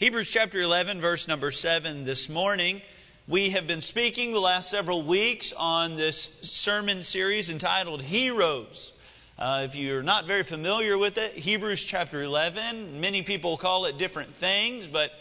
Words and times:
Hebrews 0.00 0.30
chapter 0.30 0.58
11, 0.58 0.98
verse 0.98 1.28
number 1.28 1.50
7 1.50 2.06
this 2.06 2.30
morning. 2.30 2.80
We 3.28 3.50
have 3.50 3.66
been 3.66 3.82
speaking 3.82 4.32
the 4.32 4.40
last 4.40 4.70
several 4.70 5.02
weeks 5.02 5.52
on 5.52 5.96
this 5.96 6.30
sermon 6.40 7.02
series 7.02 7.50
entitled 7.50 8.00
Heroes. 8.00 8.94
Uh, 9.38 9.66
if 9.66 9.76
you're 9.76 10.02
not 10.02 10.26
very 10.26 10.42
familiar 10.42 10.96
with 10.96 11.18
it, 11.18 11.32
Hebrews 11.34 11.84
chapter 11.84 12.22
11, 12.22 12.98
many 12.98 13.20
people 13.20 13.58
call 13.58 13.84
it 13.84 13.98
different 13.98 14.34
things, 14.34 14.86
but 14.86 15.12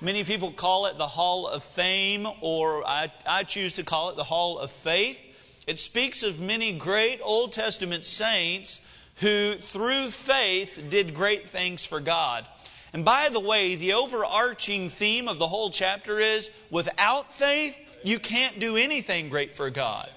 many 0.00 0.24
people 0.24 0.50
call 0.50 0.86
it 0.86 0.96
the 0.96 1.08
Hall 1.08 1.46
of 1.46 1.62
Fame, 1.62 2.26
or 2.40 2.86
I, 2.86 3.12
I 3.26 3.42
choose 3.42 3.74
to 3.74 3.82
call 3.82 4.08
it 4.08 4.16
the 4.16 4.24
Hall 4.24 4.58
of 4.58 4.70
Faith. 4.70 5.20
It 5.66 5.78
speaks 5.78 6.22
of 6.22 6.40
many 6.40 6.72
great 6.72 7.20
Old 7.22 7.52
Testament 7.52 8.06
saints 8.06 8.80
who, 9.16 9.56
through 9.56 10.08
faith, 10.08 10.82
did 10.88 11.12
great 11.12 11.50
things 11.50 11.84
for 11.84 12.00
God. 12.00 12.46
And 12.92 13.04
by 13.04 13.30
the 13.30 13.40
way, 13.40 13.74
the 13.74 13.94
overarching 13.94 14.90
theme 14.90 15.28
of 15.28 15.38
the 15.38 15.48
whole 15.48 15.70
chapter 15.70 16.18
is 16.18 16.50
without 16.70 17.32
faith, 17.32 17.78
you 18.04 18.18
can't 18.18 18.60
do 18.60 18.76
anything 18.76 19.28
great 19.28 19.56
for 19.56 19.70
God. 19.70 20.10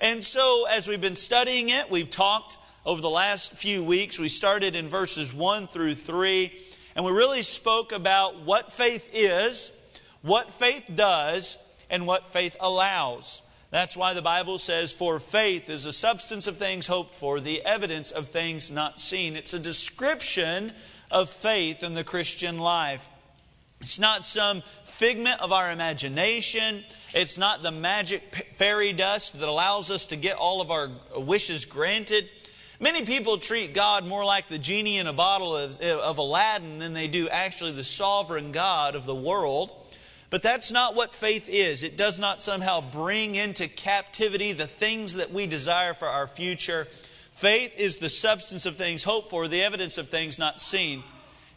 And 0.00 0.24
so, 0.24 0.64
as 0.70 0.88
we've 0.88 1.00
been 1.00 1.14
studying 1.14 1.68
it, 1.68 1.90
we've 1.90 2.08
talked 2.08 2.56
over 2.86 3.02
the 3.02 3.10
last 3.10 3.54
few 3.54 3.84
weeks. 3.84 4.18
We 4.18 4.28
started 4.28 4.74
in 4.74 4.88
verses 4.88 5.34
1 5.34 5.66
through 5.66 5.96
3, 5.96 6.52
and 6.94 7.04
we 7.04 7.12
really 7.12 7.42
spoke 7.42 7.92
about 7.92 8.42
what 8.44 8.72
faith 8.72 9.10
is, 9.12 9.72
what 10.22 10.52
faith 10.52 10.86
does, 10.94 11.58
and 11.90 12.06
what 12.06 12.28
faith 12.28 12.56
allows. 12.60 13.42
That's 13.70 13.96
why 13.96 14.14
the 14.14 14.22
Bible 14.22 14.58
says, 14.58 14.94
For 14.94 15.20
faith 15.20 15.68
is 15.68 15.84
the 15.84 15.92
substance 15.92 16.46
of 16.46 16.56
things 16.56 16.86
hoped 16.86 17.14
for, 17.14 17.40
the 17.40 17.62
evidence 17.66 18.10
of 18.10 18.28
things 18.28 18.70
not 18.70 19.00
seen. 19.00 19.36
It's 19.36 19.52
a 19.52 19.58
description 19.58 20.72
of 21.10 21.30
faith 21.30 21.82
in 21.82 21.94
the 21.94 22.04
Christian 22.04 22.58
life. 22.58 23.08
It's 23.80 23.98
not 23.98 24.26
some 24.26 24.62
figment 24.84 25.40
of 25.40 25.52
our 25.52 25.70
imagination. 25.70 26.84
It's 27.14 27.38
not 27.38 27.62
the 27.62 27.70
magic 27.70 28.52
fairy 28.56 28.92
dust 28.92 29.38
that 29.38 29.48
allows 29.48 29.90
us 29.90 30.06
to 30.06 30.16
get 30.16 30.36
all 30.36 30.60
of 30.60 30.70
our 30.70 30.90
wishes 31.16 31.64
granted. 31.64 32.28
Many 32.80 33.04
people 33.04 33.38
treat 33.38 33.74
God 33.74 34.06
more 34.06 34.24
like 34.24 34.48
the 34.48 34.58
genie 34.58 34.98
in 34.98 35.06
a 35.06 35.12
bottle 35.12 35.56
of, 35.56 35.80
of 35.80 36.18
Aladdin 36.18 36.78
than 36.78 36.92
they 36.92 37.08
do 37.08 37.28
actually 37.28 37.72
the 37.72 37.84
sovereign 37.84 38.52
God 38.52 38.94
of 38.94 39.04
the 39.04 39.14
world. 39.14 39.72
But 40.30 40.42
that's 40.42 40.70
not 40.70 40.94
what 40.94 41.14
faith 41.14 41.48
is. 41.48 41.82
It 41.82 41.96
does 41.96 42.18
not 42.18 42.40
somehow 42.40 42.80
bring 42.80 43.34
into 43.34 43.66
captivity 43.66 44.52
the 44.52 44.66
things 44.66 45.14
that 45.14 45.32
we 45.32 45.46
desire 45.46 45.94
for 45.94 46.06
our 46.06 46.26
future. 46.26 46.86
Faith 47.38 47.78
is 47.78 47.98
the 47.98 48.08
substance 48.08 48.66
of 48.66 48.74
things 48.74 49.04
hoped 49.04 49.30
for, 49.30 49.46
the 49.46 49.62
evidence 49.62 49.96
of 49.96 50.08
things 50.08 50.40
not 50.40 50.58
seen. 50.58 51.04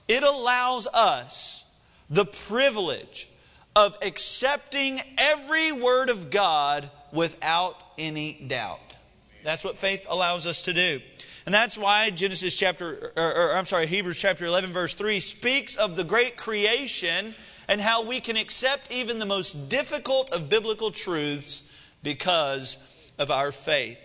It 0.08 0.22
allows 0.22 0.86
us 0.86 1.66
the 2.08 2.24
privilege 2.24 3.28
of 3.76 3.98
accepting 4.04 5.02
every 5.18 5.72
word 5.72 6.12
of 6.12 6.30
God 6.30 6.92
without 7.12 7.78
any 7.98 8.34
doubt. 8.34 8.96
That's 9.44 9.64
what 9.64 9.76
faith 9.76 10.06
allows 10.08 10.46
us 10.46 10.62
to 10.64 10.74
do. 10.74 11.02
And 11.48 11.56
that's 11.56 11.80
why 11.80 12.12
Genesis 12.12 12.56
chapter, 12.56 13.12
or, 13.18 13.36
or, 13.36 13.56
I'm 13.56 13.66
sorry, 13.66 13.88
Hebrews 13.88 14.20
chapter 14.20 14.46
11, 14.46 14.72
verse 14.72 14.94
3 14.94 15.20
speaks 15.20 15.76
of 15.76 15.96
the 15.96 16.04
great 16.04 16.38
creation 16.38 17.34
and 17.68 17.82
how 17.82 18.04
we 18.04 18.20
can 18.20 18.38
accept 18.38 18.92
even 18.92 19.18
the 19.18 19.26
most 19.26 19.68
difficult 19.68 20.32
of 20.32 20.48
biblical 20.48 20.92
truths 20.92 21.68
because 22.04 22.78
of 23.18 23.32
our 23.32 23.52
faith. 23.52 23.98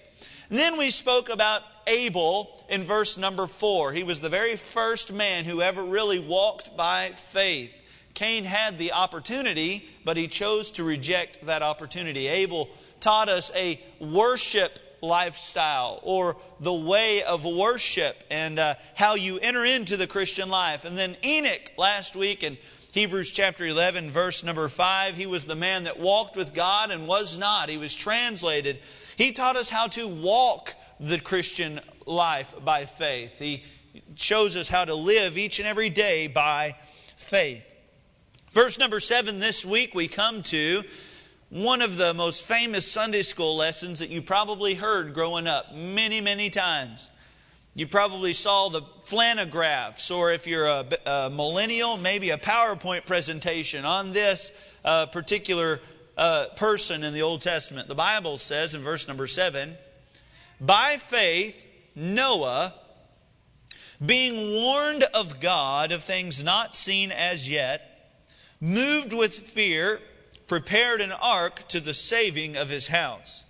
And 0.48 0.58
then 0.58 0.78
we 0.78 0.90
spoke 0.90 1.28
about 1.28 1.62
Abel 1.86 2.64
in 2.68 2.84
verse 2.84 3.16
number 3.16 3.46
four. 3.46 3.92
He 3.92 4.04
was 4.04 4.20
the 4.20 4.28
very 4.28 4.56
first 4.56 5.12
man 5.12 5.44
who 5.44 5.60
ever 5.60 5.84
really 5.84 6.18
walked 6.18 6.76
by 6.76 7.10
faith. 7.14 7.74
Cain 8.14 8.44
had 8.44 8.78
the 8.78 8.92
opportunity, 8.92 9.88
but 10.04 10.16
he 10.16 10.28
chose 10.28 10.70
to 10.72 10.84
reject 10.84 11.44
that 11.46 11.62
opportunity. 11.62 12.28
Abel 12.28 12.68
taught 13.00 13.28
us 13.28 13.50
a 13.54 13.80
worship 14.00 14.78
lifestyle 15.02 16.00
or 16.02 16.36
the 16.60 16.72
way 16.72 17.22
of 17.22 17.44
worship 17.44 18.16
and 18.30 18.58
uh, 18.58 18.74
how 18.94 19.14
you 19.14 19.38
enter 19.38 19.64
into 19.64 19.96
the 19.96 20.06
Christian 20.06 20.48
life. 20.48 20.84
And 20.84 20.96
then 20.96 21.16
Enoch 21.24 21.72
last 21.76 22.16
week 22.16 22.42
in 22.42 22.56
Hebrews 22.92 23.30
chapter 23.30 23.66
11, 23.66 24.10
verse 24.10 24.42
number 24.42 24.68
5, 24.68 25.16
he 25.16 25.26
was 25.26 25.44
the 25.44 25.54
man 25.54 25.84
that 25.84 26.00
walked 26.00 26.36
with 26.36 26.54
God 26.54 26.90
and 26.90 27.06
was 27.06 27.36
not. 27.36 27.68
He 27.68 27.76
was 27.76 27.94
translated 27.94 28.78
he 29.16 29.32
taught 29.32 29.56
us 29.56 29.68
how 29.68 29.88
to 29.88 30.06
walk 30.06 30.74
the 31.00 31.18
Christian 31.18 31.80
life 32.06 32.54
by 32.64 32.84
faith. 32.84 33.38
He 33.38 33.64
shows 34.14 34.56
us 34.56 34.68
how 34.68 34.84
to 34.84 34.94
live 34.94 35.36
each 35.36 35.58
and 35.58 35.66
every 35.66 35.90
day 35.90 36.26
by 36.26 36.76
faith. 37.16 37.72
Verse 38.52 38.78
number 38.78 39.00
seven 39.00 39.38
this 39.38 39.64
week, 39.64 39.94
we 39.94 40.08
come 40.08 40.42
to 40.44 40.82
one 41.48 41.82
of 41.82 41.96
the 41.96 42.12
most 42.14 42.44
famous 42.44 42.90
Sunday 42.90 43.22
school 43.22 43.56
lessons 43.56 44.00
that 44.00 44.10
you 44.10 44.20
probably 44.20 44.74
heard 44.74 45.14
growing 45.14 45.46
up 45.46 45.74
many, 45.74 46.20
many 46.20 46.50
times. 46.50 47.08
You 47.74 47.86
probably 47.86 48.32
saw 48.32 48.68
the 48.70 48.82
flannelgraphs, 49.04 50.10
or 50.10 50.32
if 50.32 50.46
you're 50.46 50.66
a, 50.66 50.86
a 51.04 51.30
millennial, 51.30 51.98
maybe 51.98 52.30
a 52.30 52.38
PowerPoint 52.38 53.04
presentation 53.04 53.84
on 53.84 54.12
this 54.12 54.50
uh, 54.84 55.06
particular 55.06 55.80
uh, 56.16 56.46
person 56.56 57.04
in 57.04 57.12
the 57.12 57.22
Old 57.22 57.42
Testament. 57.42 57.88
The 57.88 57.94
Bible 57.94 58.38
says 58.38 58.74
in 58.74 58.82
verse 58.82 59.06
number 59.06 59.26
7 59.26 59.76
By 60.60 60.96
faith, 60.96 61.66
Noah, 61.94 62.74
being 64.04 64.54
warned 64.54 65.02
of 65.04 65.40
God 65.40 65.92
of 65.92 66.02
things 66.02 66.42
not 66.42 66.74
seen 66.74 67.10
as 67.10 67.48
yet, 67.48 68.20
moved 68.60 69.12
with 69.12 69.34
fear, 69.34 70.00
prepared 70.46 71.00
an 71.00 71.12
ark 71.12 71.66
to 71.68 71.80
the 71.80 71.94
saving 71.94 72.56
of 72.56 72.68
his 72.68 72.88
house, 72.88 73.44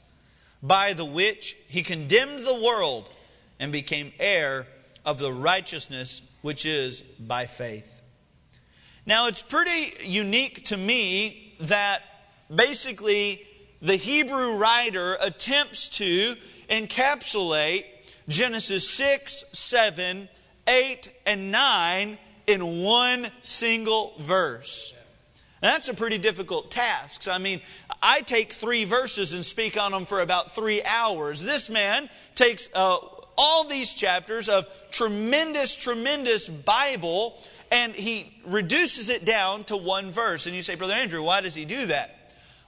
by 0.62 0.92
the 0.92 1.04
which 1.04 1.56
he 1.68 1.82
condemned 1.82 2.40
the 2.40 2.60
world 2.60 3.10
and 3.58 3.72
became 3.72 4.12
heir 4.18 4.66
of 5.04 5.18
the 5.18 5.32
righteousness 5.32 6.22
which 6.42 6.66
is 6.66 7.00
by 7.00 7.46
faith. 7.46 8.02
Now, 9.04 9.28
it's 9.28 9.42
pretty 9.42 9.94
unique 10.04 10.64
to 10.66 10.76
me 10.76 11.54
that 11.60 12.02
basically, 12.54 13.46
the 13.82 13.96
Hebrew 13.96 14.56
writer 14.56 15.16
attempts 15.20 15.88
to 15.90 16.34
encapsulate 16.68 17.84
Genesis 18.28 18.88
6, 18.90 19.44
7, 19.52 20.28
8, 20.66 21.12
and 21.26 21.52
9 21.52 22.18
in 22.46 22.82
one 22.82 23.28
single 23.42 24.14
verse. 24.20 24.92
that's 25.60 25.88
a 25.88 25.94
pretty 25.94 26.18
difficult 26.18 26.70
task. 26.70 27.28
I 27.28 27.38
mean, 27.38 27.60
I 28.02 28.20
take 28.20 28.52
three 28.52 28.84
verses 28.84 29.32
and 29.32 29.44
speak 29.44 29.76
on 29.76 29.92
them 29.92 30.06
for 30.06 30.20
about 30.20 30.54
three 30.54 30.82
hours. 30.84 31.42
This 31.42 31.68
man 31.68 32.08
takes 32.34 32.68
uh, 32.74 32.98
all 33.36 33.64
these 33.64 33.92
chapters 33.92 34.48
of 34.48 34.66
tremendous, 34.90 35.74
tremendous 35.74 36.48
Bible 36.48 37.38
and 37.70 37.94
he 37.94 38.32
reduces 38.46 39.10
it 39.10 39.24
down 39.24 39.64
to 39.64 39.76
one 39.76 40.10
verse. 40.10 40.46
And 40.46 40.54
you 40.54 40.62
say, 40.62 40.76
Brother 40.76 40.94
Andrew, 40.94 41.22
why 41.22 41.40
does 41.40 41.54
he 41.54 41.64
do 41.64 41.86
that? 41.86 42.15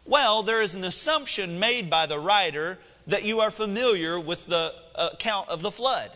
Well, 0.09 0.43
there 0.43 0.63
is 0.63 0.75
an 0.75 0.85
assumption 0.85 1.61
made 1.61 1.91
by 1.91 2.07
the 2.07 2.19
writer 2.19 2.79
that 3.09 3.25
you 3.25 3.41
are 3.41 3.51
familiar 3.51 4.19
with 4.19 4.47
the 4.47 4.73
account 4.95 5.51
of 5.51 5.61
the 5.61 5.71
flood. 5.71 6.11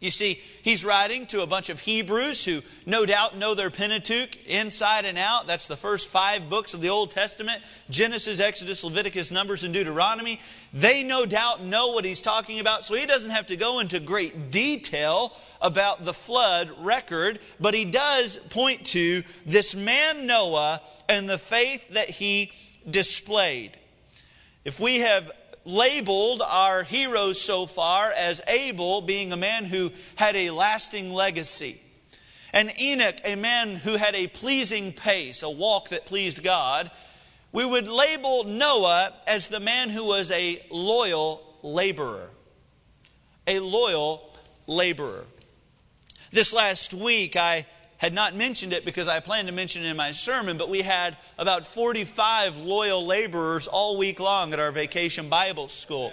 You 0.00 0.10
see, 0.10 0.40
he's 0.62 0.86
writing 0.86 1.26
to 1.26 1.42
a 1.42 1.46
bunch 1.46 1.68
of 1.68 1.80
Hebrews 1.80 2.46
who 2.46 2.62
no 2.86 3.04
doubt 3.04 3.36
know 3.36 3.54
their 3.54 3.68
Pentateuch 3.68 4.46
inside 4.46 5.04
and 5.04 5.18
out. 5.18 5.46
That's 5.46 5.66
the 5.66 5.76
first 5.76 6.08
five 6.08 6.48
books 6.48 6.72
of 6.72 6.80
the 6.80 6.88
Old 6.88 7.10
Testament 7.10 7.62
Genesis, 7.90 8.40
Exodus, 8.40 8.82
Leviticus, 8.82 9.30
Numbers, 9.30 9.64
and 9.64 9.74
Deuteronomy. 9.74 10.40
They 10.72 11.02
no 11.02 11.26
doubt 11.26 11.62
know 11.62 11.88
what 11.88 12.06
he's 12.06 12.22
talking 12.22 12.58
about, 12.58 12.86
so 12.86 12.94
he 12.94 13.04
doesn't 13.04 13.32
have 13.32 13.46
to 13.46 13.56
go 13.56 13.80
into 13.80 14.00
great 14.00 14.50
detail 14.50 15.36
about 15.60 16.06
the 16.06 16.14
flood 16.14 16.70
record, 16.78 17.40
but 17.60 17.74
he 17.74 17.84
does 17.84 18.38
point 18.48 18.86
to 18.86 19.24
this 19.44 19.74
man 19.74 20.26
Noah 20.26 20.80
and 21.06 21.28
the 21.28 21.38
faith 21.38 21.88
that 21.90 22.08
he 22.08 22.52
displayed. 22.90 23.78
If 24.64 24.80
we 24.80 25.00
have 25.00 25.30
labeled 25.64 26.42
our 26.42 26.82
heroes 26.82 27.40
so 27.40 27.66
far 27.66 28.10
as 28.10 28.40
Abel 28.48 29.02
being 29.02 29.32
a 29.32 29.36
man 29.36 29.64
who 29.64 29.92
had 30.16 30.34
a 30.34 30.50
lasting 30.50 31.10
legacy, 31.10 31.80
and 32.52 32.72
Enoch 32.80 33.16
a 33.24 33.34
man 33.34 33.76
who 33.76 33.96
had 33.96 34.14
a 34.14 34.26
pleasing 34.26 34.92
pace, 34.92 35.42
a 35.42 35.50
walk 35.50 35.90
that 35.90 36.06
pleased 36.06 36.42
God, 36.42 36.90
we 37.52 37.64
would 37.64 37.88
label 37.88 38.44
Noah 38.44 39.14
as 39.26 39.48
the 39.48 39.60
man 39.60 39.90
who 39.90 40.04
was 40.04 40.30
a 40.30 40.62
loyal 40.70 41.42
laborer. 41.62 42.30
A 43.46 43.60
loyal 43.60 44.34
laborer. 44.66 45.24
This 46.30 46.52
last 46.52 46.92
week, 46.92 47.36
I 47.36 47.66
had 47.98 48.14
not 48.14 48.34
mentioned 48.34 48.72
it 48.72 48.84
because 48.84 49.08
I 49.08 49.20
planned 49.20 49.48
to 49.48 49.54
mention 49.54 49.84
it 49.84 49.88
in 49.88 49.96
my 49.96 50.12
sermon, 50.12 50.56
but 50.56 50.70
we 50.70 50.82
had 50.82 51.16
about 51.36 51.66
45 51.66 52.58
loyal 52.58 53.04
laborers 53.04 53.66
all 53.66 53.98
week 53.98 54.20
long 54.20 54.52
at 54.52 54.60
our 54.60 54.72
vacation 54.72 55.28
Bible 55.28 55.68
school. 55.68 56.12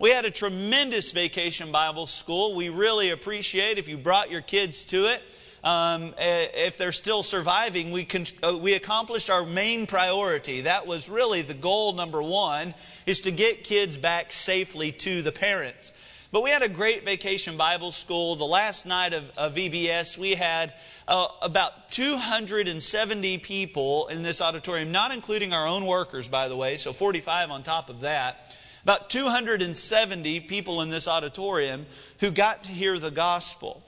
We 0.00 0.10
had 0.10 0.24
a 0.24 0.30
tremendous 0.30 1.12
vacation 1.12 1.70
Bible 1.70 2.06
school. 2.06 2.54
We 2.54 2.68
really 2.68 3.10
appreciate 3.10 3.78
if 3.78 3.88
you 3.88 3.98
brought 3.98 4.30
your 4.30 4.40
kids 4.40 4.84
to 4.86 5.06
it. 5.06 5.22
Um, 5.64 6.14
if 6.18 6.78
they're 6.78 6.92
still 6.92 7.22
surviving, 7.22 7.90
we, 7.90 8.04
can, 8.04 8.24
uh, 8.42 8.56
we 8.56 8.74
accomplished 8.74 9.28
our 9.28 9.44
main 9.44 9.86
priority. 9.86 10.62
That 10.62 10.86
was 10.86 11.10
really 11.10 11.42
the 11.42 11.52
goal 11.52 11.92
number 11.94 12.22
one, 12.22 12.74
is 13.06 13.20
to 13.22 13.32
get 13.32 13.64
kids 13.64 13.98
back 13.98 14.30
safely 14.30 14.92
to 14.92 15.20
the 15.20 15.32
parents. 15.32 15.92
But 16.30 16.42
we 16.42 16.50
had 16.50 16.62
a 16.62 16.68
great 16.68 17.06
vacation 17.06 17.56
Bible 17.56 17.90
school. 17.90 18.36
The 18.36 18.44
last 18.44 18.84
night 18.84 19.14
of, 19.14 19.30
of 19.38 19.54
VBS, 19.54 20.18
we 20.18 20.34
had 20.34 20.74
uh, 21.06 21.28
about 21.40 21.90
270 21.90 23.38
people 23.38 24.08
in 24.08 24.22
this 24.22 24.42
auditorium, 24.42 24.92
not 24.92 25.10
including 25.10 25.54
our 25.54 25.66
own 25.66 25.86
workers, 25.86 26.28
by 26.28 26.48
the 26.48 26.56
way, 26.56 26.76
so 26.76 26.92
45 26.92 27.50
on 27.50 27.62
top 27.62 27.88
of 27.88 28.02
that. 28.02 28.58
About 28.82 29.08
270 29.08 30.40
people 30.40 30.82
in 30.82 30.90
this 30.90 31.08
auditorium 31.08 31.86
who 32.20 32.30
got 32.30 32.64
to 32.64 32.70
hear 32.70 32.98
the 32.98 33.10
gospel. 33.10 33.82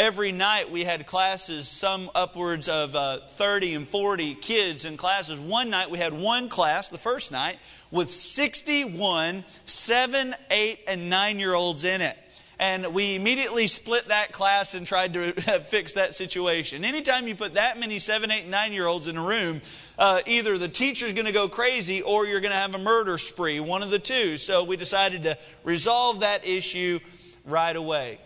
Every 0.00 0.32
night 0.32 0.70
we 0.70 0.84
had 0.84 1.06
classes, 1.06 1.68
some 1.68 2.10
upwards 2.14 2.70
of 2.70 2.96
uh, 2.96 3.18
30 3.20 3.74
and 3.74 3.86
40 3.86 4.34
kids 4.36 4.86
in 4.86 4.96
classes. 4.96 5.38
One 5.38 5.68
night 5.68 5.90
we 5.90 5.98
had 5.98 6.14
one 6.14 6.48
class, 6.48 6.88
the 6.88 6.96
first 6.96 7.30
night, 7.30 7.58
with 7.90 8.10
61 8.10 9.44
7, 9.66 10.34
8, 10.50 10.78
and 10.88 11.10
9 11.10 11.38
year 11.38 11.52
olds 11.52 11.84
in 11.84 12.00
it. 12.00 12.16
And 12.58 12.94
we 12.94 13.14
immediately 13.14 13.66
split 13.66 14.08
that 14.08 14.32
class 14.32 14.74
and 14.74 14.86
tried 14.86 15.12
to 15.12 15.32
fix 15.64 15.92
that 15.92 16.14
situation. 16.14 16.82
Anytime 16.82 17.28
you 17.28 17.34
put 17.34 17.52
that 17.52 17.78
many 17.78 17.98
7, 17.98 18.30
8, 18.30 18.40
and 18.40 18.50
9 18.50 18.72
year 18.72 18.86
olds 18.86 19.06
in 19.06 19.18
a 19.18 19.22
room, 19.22 19.60
uh, 19.98 20.22
either 20.26 20.56
the 20.56 20.70
teacher's 20.70 21.12
going 21.12 21.26
to 21.26 21.32
go 21.32 21.46
crazy 21.46 22.00
or 22.00 22.24
you're 22.24 22.40
going 22.40 22.52
to 22.52 22.56
have 22.56 22.74
a 22.74 22.78
murder 22.78 23.18
spree, 23.18 23.60
one 23.60 23.82
of 23.82 23.90
the 23.90 23.98
two. 23.98 24.38
So 24.38 24.64
we 24.64 24.78
decided 24.78 25.24
to 25.24 25.36
resolve 25.62 26.20
that 26.20 26.46
issue 26.46 27.00
right 27.44 27.76
away. 27.76 28.18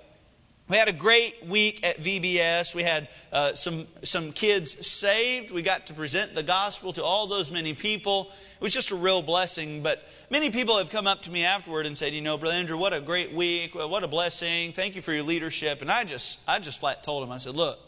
We 0.66 0.78
had 0.78 0.88
a 0.88 0.94
great 0.94 1.46
week 1.46 1.84
at 1.84 2.00
VBS. 2.00 2.75
We 2.75 2.84
had 2.84 3.08
uh, 3.31 3.52
some, 3.52 3.87
some 4.02 4.32
kids 4.32 4.87
saved. 4.87 5.50
We 5.50 5.61
got 5.61 5.88
to 5.88 5.94
present 5.94 6.34
the 6.34 6.43
gospel 6.43 6.94
to 6.94 7.05
all 7.05 7.26
those 7.26 7.50
many 7.50 7.75
people. 7.75 8.31
It 8.55 8.62
was 8.62 8.72
just 8.72 8.90
a 8.90 8.96
real 8.96 9.20
blessing. 9.20 9.82
But 9.82 10.02
many 10.31 10.49
people 10.49 10.78
have 10.78 10.88
come 10.88 11.06
up 11.06 11.20
to 11.22 11.31
me 11.31 11.44
afterward 11.44 11.84
and 11.84 11.99
said, 11.99 12.14
you 12.14 12.22
know, 12.22 12.38
Brother 12.38 12.56
Andrew, 12.56 12.78
what 12.78 12.94
a 12.94 13.02
great 13.02 13.34
week. 13.34 13.75
What 13.75 14.05
a 14.05 14.08
blessing. 14.08 14.72
Thank 14.72 14.96
you 14.96 15.02
for 15.02 15.12
your 15.12 15.22
leadership. 15.22 15.82
And 15.82 15.93
I 15.93 16.05
just, 16.05 16.40
I 16.49 16.58
just 16.61 16.81
flat 16.81 17.02
told 17.02 17.22
them, 17.22 17.31
I 17.31 17.37
said, 17.37 17.55
look, 17.55 17.78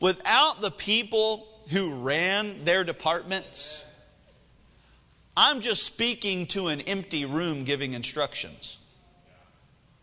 without 0.00 0.60
the 0.60 0.72
people 0.72 1.46
who 1.70 2.00
ran 2.00 2.64
their 2.64 2.82
departments, 2.82 3.84
I'm 5.36 5.60
just 5.60 5.84
speaking 5.84 6.48
to 6.48 6.66
an 6.66 6.80
empty 6.80 7.24
room 7.24 7.62
giving 7.62 7.92
instructions. 7.92 8.77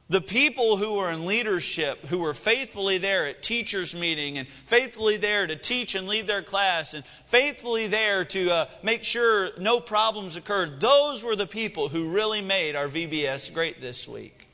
The 0.08 0.22
people 0.22 0.78
who 0.78 0.96
were 0.96 1.10
in 1.10 1.26
leadership, 1.26 2.06
who 2.06 2.20
were 2.20 2.36
faithfully 2.36 3.00
there 3.00 3.26
at 3.26 3.42
teachers' 3.42 3.96
meeting 3.96 4.38
and 4.38 4.48
faithfully 4.48 5.18
there 5.18 5.48
to 5.48 5.56
teach 5.56 5.96
and 5.96 6.08
lead 6.08 6.28
their 6.28 6.44
class 6.44 6.94
and 6.94 7.04
faithfully 7.26 7.88
there 7.88 8.24
to 8.26 8.52
uh, 8.52 8.66
make 8.84 9.04
sure 9.04 9.50
no 9.58 9.80
problems 9.80 10.36
occurred, 10.36 10.80
those 10.80 11.24
were 11.24 11.36
the 11.36 11.48
people 11.48 11.90
who 11.90 12.14
really 12.14 12.42
made 12.42 12.76
our 12.76 12.88
VBS 12.88 13.52
great 13.52 13.82
this 13.82 14.08
week. 14.08 14.48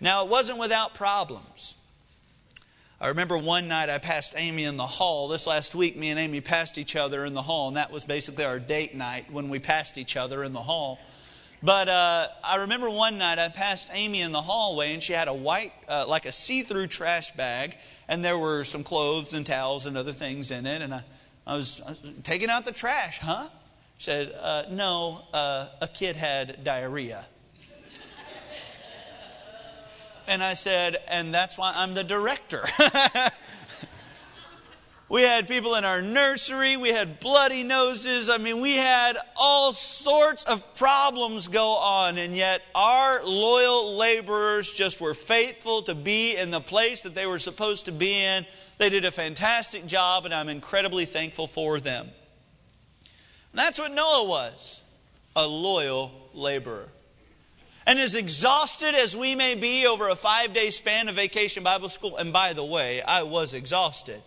Now, 0.00 0.24
it 0.24 0.28
wasn't 0.28 0.58
without 0.58 0.92
problems. 0.92 1.76
I 3.00 3.08
remember 3.08 3.38
one 3.38 3.68
night 3.68 3.90
I 3.90 3.98
passed 3.98 4.34
Amy 4.36 4.64
in 4.64 4.76
the 4.76 4.86
hall. 4.86 5.28
This 5.28 5.46
last 5.46 5.76
week, 5.76 5.96
me 5.96 6.10
and 6.10 6.18
Amy 6.18 6.40
passed 6.40 6.78
each 6.78 6.96
other 6.96 7.24
in 7.24 7.32
the 7.32 7.42
hall, 7.42 7.68
and 7.68 7.76
that 7.76 7.92
was 7.92 8.04
basically 8.04 8.44
our 8.44 8.58
date 8.58 8.96
night 8.96 9.30
when 9.30 9.48
we 9.50 9.60
passed 9.60 9.98
each 9.98 10.16
other 10.16 10.42
in 10.42 10.52
the 10.52 10.62
hall. 10.62 10.98
But 11.62 11.88
uh, 11.88 12.28
I 12.44 12.56
remember 12.56 12.88
one 12.88 13.18
night 13.18 13.38
I 13.38 13.48
passed 13.48 13.90
Amy 13.92 14.20
in 14.20 14.30
the 14.30 14.42
hallway 14.42 14.92
and 14.92 15.02
she 15.02 15.12
had 15.12 15.26
a 15.26 15.34
white, 15.34 15.72
uh, 15.88 16.04
like 16.06 16.24
a 16.24 16.32
see 16.32 16.62
through 16.62 16.86
trash 16.86 17.32
bag, 17.32 17.76
and 18.06 18.24
there 18.24 18.38
were 18.38 18.64
some 18.64 18.84
clothes 18.84 19.32
and 19.32 19.44
towels 19.44 19.86
and 19.86 19.96
other 19.96 20.12
things 20.12 20.52
in 20.52 20.66
it. 20.66 20.82
And 20.82 20.94
I, 20.94 21.02
I, 21.46 21.56
was, 21.56 21.80
I 21.84 21.90
was 21.90 21.98
taking 22.22 22.48
out 22.48 22.64
the 22.64 22.72
trash, 22.72 23.18
huh? 23.18 23.48
She 23.96 24.04
said, 24.04 24.32
uh, 24.40 24.64
No, 24.70 25.22
uh, 25.32 25.68
a 25.82 25.88
kid 25.88 26.14
had 26.14 26.62
diarrhea. 26.62 27.26
and 30.28 30.44
I 30.44 30.54
said, 30.54 30.98
And 31.08 31.34
that's 31.34 31.58
why 31.58 31.72
I'm 31.74 31.94
the 31.94 32.04
director. 32.04 32.64
We 35.10 35.22
had 35.22 35.48
people 35.48 35.74
in 35.74 35.86
our 35.86 36.02
nursery. 36.02 36.76
We 36.76 36.90
had 36.90 37.18
bloody 37.18 37.64
noses. 37.64 38.28
I 38.28 38.36
mean, 38.36 38.60
we 38.60 38.76
had 38.76 39.16
all 39.36 39.72
sorts 39.72 40.44
of 40.44 40.74
problems 40.74 41.48
go 41.48 41.76
on. 41.76 42.18
And 42.18 42.36
yet, 42.36 42.62
our 42.74 43.24
loyal 43.24 43.96
laborers 43.96 44.70
just 44.72 45.00
were 45.00 45.14
faithful 45.14 45.80
to 45.82 45.94
be 45.94 46.36
in 46.36 46.50
the 46.50 46.60
place 46.60 47.00
that 47.02 47.14
they 47.14 47.24
were 47.24 47.38
supposed 47.38 47.86
to 47.86 47.92
be 47.92 48.22
in. 48.22 48.44
They 48.76 48.90
did 48.90 49.06
a 49.06 49.10
fantastic 49.10 49.86
job, 49.86 50.26
and 50.26 50.34
I'm 50.34 50.50
incredibly 50.50 51.06
thankful 51.06 51.46
for 51.46 51.80
them. 51.80 52.10
And 53.52 53.58
that's 53.58 53.78
what 53.78 53.92
Noah 53.92 54.28
was 54.28 54.82
a 55.34 55.46
loyal 55.46 56.12
laborer. 56.34 56.88
And 57.86 57.98
as 57.98 58.14
exhausted 58.14 58.94
as 58.94 59.16
we 59.16 59.34
may 59.34 59.54
be 59.54 59.86
over 59.86 60.10
a 60.10 60.16
five 60.16 60.52
day 60.52 60.68
span 60.68 61.08
of 61.08 61.14
vacation 61.14 61.62
Bible 61.62 61.88
school, 61.88 62.18
and 62.18 62.30
by 62.30 62.52
the 62.52 62.64
way, 62.64 63.00
I 63.00 63.22
was 63.22 63.54
exhausted. 63.54 64.20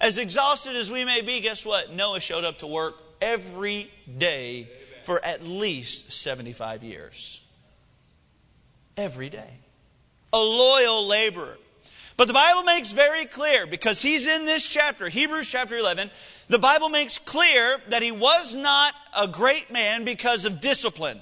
As 0.00 0.16
exhausted 0.16 0.76
as 0.76 0.90
we 0.90 1.04
may 1.04 1.20
be, 1.20 1.40
guess 1.40 1.66
what? 1.66 1.92
Noah 1.92 2.20
showed 2.20 2.44
up 2.44 2.58
to 2.60 2.66
work 2.66 2.94
every 3.20 3.90
day 4.18 4.68
for 5.02 5.22
at 5.24 5.46
least 5.46 6.12
75 6.12 6.82
years. 6.82 7.42
Every 8.96 9.28
day. 9.28 9.58
A 10.32 10.38
loyal 10.38 11.06
laborer. 11.06 11.58
But 12.16 12.28
the 12.28 12.34
Bible 12.34 12.62
makes 12.62 12.92
very 12.92 13.24
clear, 13.24 13.66
because 13.66 14.02
he's 14.02 14.28
in 14.28 14.44
this 14.44 14.66
chapter, 14.66 15.08
Hebrews 15.08 15.48
chapter 15.48 15.76
11, 15.76 16.10
the 16.48 16.58
Bible 16.58 16.90
makes 16.90 17.18
clear 17.18 17.80
that 17.88 18.02
he 18.02 18.12
was 18.12 18.54
not 18.54 18.94
a 19.16 19.26
great 19.26 19.70
man 19.70 20.04
because 20.04 20.44
of 20.44 20.60
discipline. 20.60 21.20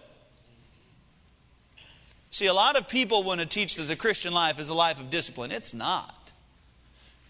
See, 2.31 2.47
a 2.47 2.55
lot 2.55 2.77
of 2.77 2.89
people 2.89 3.23
want 3.23 3.41
to 3.41 3.47
teach 3.47 3.77
that 3.77 3.85
the 3.85 3.97
Christian 3.97 4.33
life 4.33 4.59
is 4.59 4.69
a 4.69 4.75
life 4.75 5.01
of 5.01 5.09
discipline. 5.09 5.53
It's 5.53 5.73
not. 5.73 6.15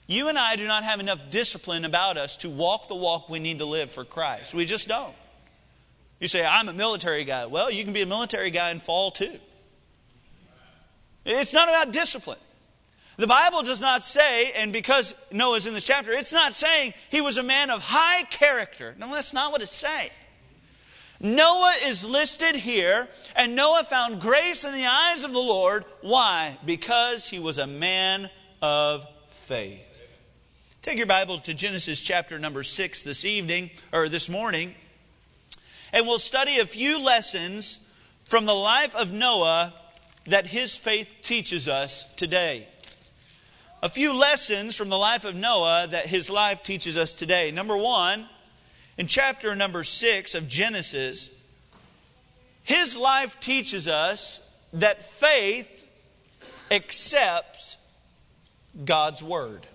You 0.08 0.28
and 0.28 0.38
I 0.38 0.56
do 0.56 0.66
not 0.66 0.84
have 0.84 1.00
enough 1.00 1.31
discipline 1.31 1.84
about 1.84 2.16
us 2.16 2.38
to 2.38 2.49
walk 2.49 2.88
the 2.88 2.94
walk 2.94 3.28
we 3.28 3.38
need 3.38 3.58
to 3.58 3.66
live 3.66 3.90
for 3.90 4.05
Christ. 4.05 4.55
We 4.55 4.64
just 4.64 4.88
don't. 4.88 5.14
You 6.19 6.28
say, 6.28 6.44
I'm 6.44 6.69
a 6.69 6.72
military 6.72 7.25
guy. 7.25 7.44
Well, 7.44 7.70
you 7.70 7.84
can 7.84 7.93
be 7.93 8.00
a 8.00 8.06
military 8.06 8.50
guy 8.50 8.70
and 8.70 8.82
fall 8.82 9.10
too. 9.10 9.38
It's 11.26 11.52
not 11.52 11.69
about 11.69 11.93
discipline. 11.93 12.38
The 13.19 13.26
Bible 13.26 13.62
does 13.62 13.82
not 13.82 14.02
say, 14.02 14.52
and 14.52 14.72
because 14.72 15.14
Noah's 15.31 15.66
in 15.66 15.75
this 15.75 15.87
chapter, 15.87 16.12
it's 16.12 16.32
not 16.32 16.56
saying 16.56 16.94
he 17.10 17.20
was 17.20 17.37
a 17.37 17.43
man 17.43 17.69
of 17.69 17.82
high 17.82 18.22
character. 18.25 18.94
No, 18.99 19.12
that's 19.12 19.34
not 19.34 19.53
what 19.53 19.60
it's 19.60 19.77
saying. 19.77 20.10
Noah 21.20 21.74
is 21.84 22.08
listed 22.08 22.55
here, 22.55 23.08
and 23.36 23.55
Noah 23.55 23.84
found 23.84 24.20
grace 24.20 24.65
in 24.65 24.72
the 24.72 24.86
eyes 24.86 25.24
of 25.24 25.32
the 25.32 25.38
Lord. 25.38 25.84
Why? 26.00 26.56
Because 26.65 27.29
he 27.29 27.41
was 27.41 27.58
a 27.58 27.67
man 27.67 28.31
of 28.62 29.05
faith. 29.27 29.88
Take 30.81 30.99
your 30.99 31.08
Bible 31.08 31.41
to 31.41 31.55
Genesis 31.55 32.01
chapter 32.01 32.39
number 32.39 32.63
6 32.63 33.03
this 33.03 33.25
evening, 33.25 33.70
or 33.93 34.08
this 34.08 34.29
morning, 34.29 34.77
and 35.93 36.06
we'll 36.06 36.20
study 36.20 36.61
a 36.61 36.67
few 36.67 37.03
lessons 37.03 37.81
from 38.25 38.47
the 38.47 38.55
life 38.55 38.94
of 38.94 39.11
Noah 39.11 39.75
that 40.27 40.47
his 40.47 40.79
faith 40.79 41.17
teaches 41.20 41.69
us 41.69 42.05
today. 42.15 42.69
A 43.82 43.89
few 43.89 44.15
lessons 44.15 44.77
from 44.77 44.89
the 44.89 44.97
life 44.97 45.25
of 45.25 45.35
Noah 45.35 45.89
that 45.91 46.06
his 46.06 46.31
life 46.31 46.63
teaches 46.63 46.97
us 46.97 47.13
today. 47.13 47.51
Number 47.51 47.77
one, 47.77 48.29
in 48.97 49.08
chapter 49.08 49.56
number 49.56 49.82
6 49.82 50.37
of 50.37 50.47
Genesis, 50.47 51.29
his 52.63 52.97
life 52.97 53.41
teaches 53.41 53.89
us 53.89 54.41
that 54.73 55.03
faith 55.03 55.85
accepts 56.70 57.79
God's 58.85 59.25
Word. 59.25 59.67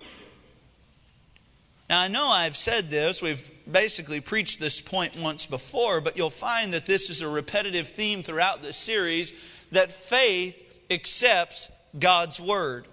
Now, 1.89 1.99
I 1.99 2.07
know 2.07 2.27
I've 2.27 2.55
said 2.55 2.89
this, 2.89 3.21
we've 3.21 3.49
basically 3.69 4.21
preached 4.21 4.59
this 4.59 4.79
point 4.79 5.19
once 5.19 5.45
before, 5.45 5.99
but 5.99 6.15
you'll 6.15 6.29
find 6.29 6.73
that 6.73 6.85
this 6.85 7.09
is 7.09 7.21
a 7.21 7.27
repetitive 7.27 7.87
theme 7.87 8.23
throughout 8.23 8.61
this 8.61 8.77
series 8.77 9.33
that 9.71 9.91
faith 9.91 10.57
accepts 10.89 11.67
God's 11.97 12.39
Word. 12.39 12.87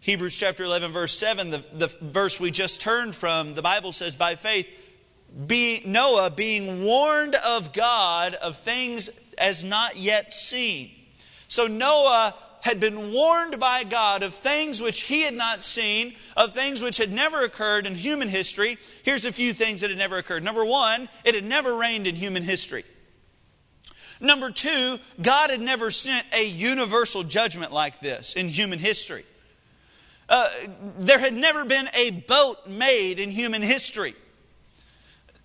Hebrews 0.00 0.36
chapter 0.36 0.64
11, 0.64 0.92
verse 0.92 1.18
7, 1.18 1.50
the, 1.50 1.64
the 1.72 1.88
verse 2.02 2.38
we 2.38 2.50
just 2.50 2.80
turned 2.80 3.14
from, 3.14 3.54
the 3.54 3.62
Bible 3.62 3.92
says, 3.92 4.14
By 4.14 4.36
faith, 4.36 4.68
be 5.46 5.82
Noah 5.84 6.30
being 6.30 6.84
warned 6.84 7.34
of 7.34 7.72
God 7.72 8.34
of 8.34 8.58
things 8.58 9.10
as 9.36 9.64
not 9.64 9.96
yet 9.96 10.32
seen. 10.32 10.90
So 11.48 11.66
Noah 11.66 12.34
had 12.68 12.80
been 12.80 13.12
warned 13.12 13.58
by 13.58 13.82
God 13.82 14.22
of 14.22 14.34
things 14.34 14.82
which 14.82 15.04
he 15.04 15.22
had 15.22 15.32
not 15.32 15.62
seen, 15.62 16.14
of 16.36 16.52
things 16.52 16.82
which 16.82 16.98
had 16.98 17.10
never 17.10 17.40
occurred 17.40 17.86
in 17.86 17.94
human 17.94 18.28
history. 18.28 18.76
Here's 19.04 19.24
a 19.24 19.32
few 19.32 19.54
things 19.54 19.80
that 19.80 19.88
had 19.88 19.98
never 19.98 20.18
occurred. 20.18 20.44
Number 20.44 20.66
one, 20.66 21.08
it 21.24 21.34
had 21.34 21.46
never 21.46 21.78
rained 21.78 22.06
in 22.06 22.14
human 22.14 22.42
history. 22.42 22.84
Number 24.20 24.50
two, 24.50 24.98
God 25.22 25.48
had 25.48 25.62
never 25.62 25.90
sent 25.90 26.26
a 26.34 26.44
universal 26.44 27.22
judgment 27.22 27.72
like 27.72 28.00
this 28.00 28.34
in 28.34 28.48
human 28.50 28.78
history. 28.78 29.24
Uh, 30.28 30.50
there 30.98 31.18
had 31.18 31.32
never 31.34 31.64
been 31.64 31.88
a 31.94 32.10
boat 32.10 32.66
made 32.66 33.18
in 33.18 33.30
human 33.30 33.62
history. 33.62 34.14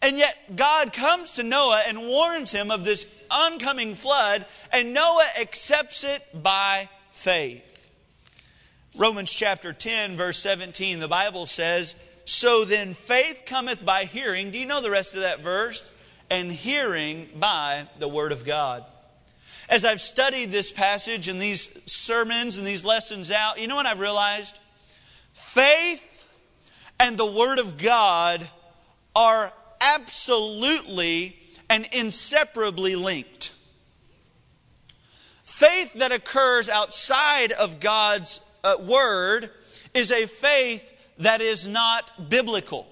And 0.02 0.18
yet, 0.18 0.58
God 0.58 0.92
comes 0.92 1.36
to 1.36 1.44
Noah 1.44 1.84
and 1.88 2.06
warns 2.06 2.52
him 2.52 2.70
of 2.70 2.84
this 2.84 3.08
oncoming 3.32 3.96
flood, 3.96 4.46
and 4.74 4.94
Noah 4.94 5.30
accepts 5.40 6.04
it 6.04 6.22
by 6.44 6.90
faith. 7.14 7.90
Romans 8.98 9.32
chapter 9.32 9.72
10, 9.72 10.18
verse 10.18 10.38
17, 10.40 11.00
the 11.00 11.08
Bible 11.08 11.46
says, 11.46 11.96
So 12.26 12.66
then 12.66 12.94
faith 12.94 13.44
cometh 13.46 13.86
by 13.86 14.04
hearing. 14.04 14.52
Do 14.52 14.58
you 14.58 14.66
know 14.66 14.82
the 14.82 14.92
rest 14.92 15.16
of 15.16 15.22
that 15.22 15.42
verse? 15.42 15.90
And 16.30 16.52
hearing 16.52 17.30
by 17.36 17.88
the 18.00 18.08
word 18.08 18.32
of 18.32 18.44
God. 18.44 18.84
As 19.70 19.86
I've 19.86 20.02
studied 20.02 20.52
this 20.52 20.72
passage 20.72 21.28
and 21.28 21.42
these 21.42 21.70
sermons 21.86 22.58
and 22.58 22.68
these 22.68 22.84
lessons 22.84 23.32
out, 23.32 23.60
you 23.60 23.68
know 23.68 23.76
what 23.76 23.86
I've 23.86 24.00
realized? 24.00 24.60
Faith 25.32 26.28
and 27.00 27.18
the 27.18 27.26
Word 27.26 27.60
of 27.60 27.78
God 27.78 28.48
are 29.16 29.54
absolutely 29.80 31.38
and 31.70 31.88
inseparably 31.92 32.96
linked. 32.96 33.54
Faith 35.64 35.94
that 35.94 36.12
occurs 36.12 36.68
outside 36.68 37.54
of 37.54 37.80
God's 37.80 38.42
uh, 38.66 38.76
Word 38.82 39.50
is 39.94 40.12
a 40.12 40.26
faith 40.26 40.92
that 41.20 41.40
is 41.40 41.70
not 41.70 42.30
biblical. 42.30 42.86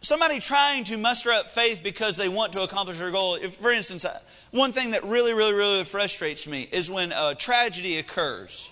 Somebody 0.00 0.38
trying 0.38 0.84
to 0.84 0.96
muster 0.96 1.32
up 1.32 1.50
faith 1.50 1.80
because 1.82 2.16
they 2.16 2.28
want 2.28 2.52
to 2.52 2.60
accomplish 2.60 2.98
their 2.98 3.10
goal. 3.10 3.34
If, 3.34 3.56
for 3.56 3.72
instance, 3.72 4.04
uh, 4.04 4.20
one 4.52 4.70
thing 4.70 4.92
that 4.92 5.04
really, 5.04 5.32
really, 5.32 5.54
really 5.54 5.82
frustrates 5.82 6.46
me 6.46 6.68
is 6.70 6.88
when 6.88 7.10
a 7.10 7.34
tragedy 7.34 7.98
occurs 7.98 8.70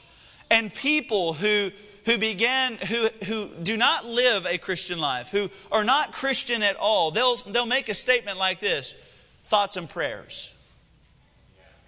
and 0.49 0.73
people 0.73 1.33
who 1.33 1.73
who 2.05 2.17
began 2.17 2.77
who 2.77 3.09
who 3.25 3.49
do 3.61 3.77
not 3.77 4.07
live 4.07 4.47
a 4.47 4.57
Christian 4.59 5.01
life, 5.01 5.31
who 5.31 5.51
are 5.73 5.83
not 5.83 6.13
Christian 6.13 6.63
at 6.63 6.77
all, 6.77 7.11
they'll 7.11 7.35
they'll 7.35 7.67
make 7.67 7.89
a 7.89 7.95
statement 7.95 8.39
like 8.39 8.61
this: 8.61 8.95
thoughts 9.43 9.77
and 9.77 9.91
prayers. 9.91 10.54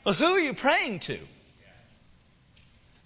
Well, 0.06 0.14
who 0.14 0.26
are 0.26 0.40
you 0.40 0.54
praying 0.54 1.00
to? 1.00 1.18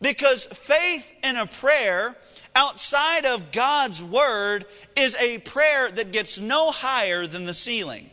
Because 0.03 0.45
faith 0.45 1.15
in 1.25 1.39
a 1.39 1.47
prayer 1.47 2.15
outside 2.55 3.25
of 3.25 3.53
God's 3.53 4.05
word 4.05 4.67
is 4.95 5.17
a 5.17 5.39
prayer 5.39 5.91
that 5.91 6.13
gets 6.13 6.39
no 6.39 6.71
higher 6.71 7.27
than 7.27 7.47
the 7.47 7.55
ceiling. 7.55 8.11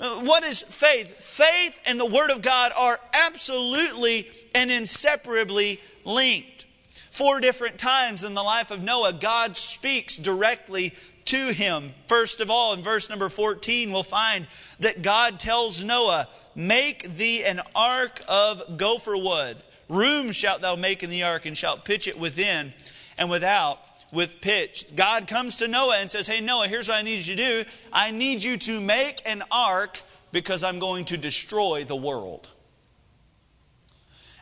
Uh, 0.00 0.16
what 0.22 0.42
is 0.42 0.62
faith? 0.62 1.22
Faith 1.22 1.80
and 1.86 2.00
the 2.00 2.04
Word 2.04 2.30
of 2.30 2.42
God 2.42 2.72
are 2.76 2.98
absolutely 3.14 4.28
and 4.52 4.72
inseparably 4.72 5.80
linked. 6.04 6.66
Four 7.12 7.40
different 7.40 7.78
times 7.78 8.24
in 8.24 8.34
the 8.34 8.42
life 8.42 8.72
of 8.72 8.82
Noah, 8.82 9.12
God 9.12 9.56
speaks 9.56 10.16
directly 10.16 10.92
to 11.26 11.52
him. 11.52 11.94
First 12.06 12.40
of 12.40 12.50
all, 12.50 12.72
in 12.72 12.82
verse 12.82 13.08
number 13.10 13.28
14, 13.28 13.92
we'll 13.92 14.02
find 14.02 14.46
that 14.80 15.02
God 15.02 15.38
tells 15.40 15.84
Noah, 15.84 16.28
Make 16.54 17.16
thee 17.16 17.44
an 17.44 17.60
ark 17.74 18.22
of 18.26 18.78
gopher 18.78 19.16
wood. 19.16 19.58
Room 19.90 20.32
shalt 20.32 20.62
thou 20.62 20.74
make 20.74 21.02
in 21.02 21.10
the 21.10 21.22
ark, 21.22 21.44
and 21.44 21.56
shalt 21.56 21.84
pitch 21.84 22.08
it 22.08 22.18
within 22.18 22.72
and 23.18 23.28
without 23.28 23.78
with 24.12 24.40
pitch. 24.40 24.86
God 24.96 25.26
comes 25.26 25.58
to 25.58 25.68
Noah 25.68 25.98
and 25.98 26.10
says, 26.10 26.26
Hey, 26.26 26.40
Noah, 26.40 26.68
here's 26.68 26.88
what 26.88 26.96
I 26.96 27.02
need 27.02 27.26
you 27.26 27.36
to 27.36 27.64
do. 27.64 27.70
I 27.92 28.10
need 28.10 28.42
you 28.42 28.56
to 28.56 28.80
make 28.80 29.20
an 29.26 29.42
ark 29.50 30.00
because 30.32 30.64
I'm 30.64 30.78
going 30.78 31.04
to 31.06 31.16
destroy 31.16 31.84
the 31.84 31.96
world. 31.96 32.48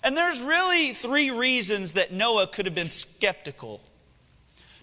And 0.02 0.16
there's 0.16 0.42
really 0.42 0.92
three 0.92 1.30
reasons 1.30 1.92
that 1.92 2.12
Noah 2.12 2.46
could 2.46 2.66
have 2.66 2.74
been 2.74 2.88
skeptical. 2.88 3.80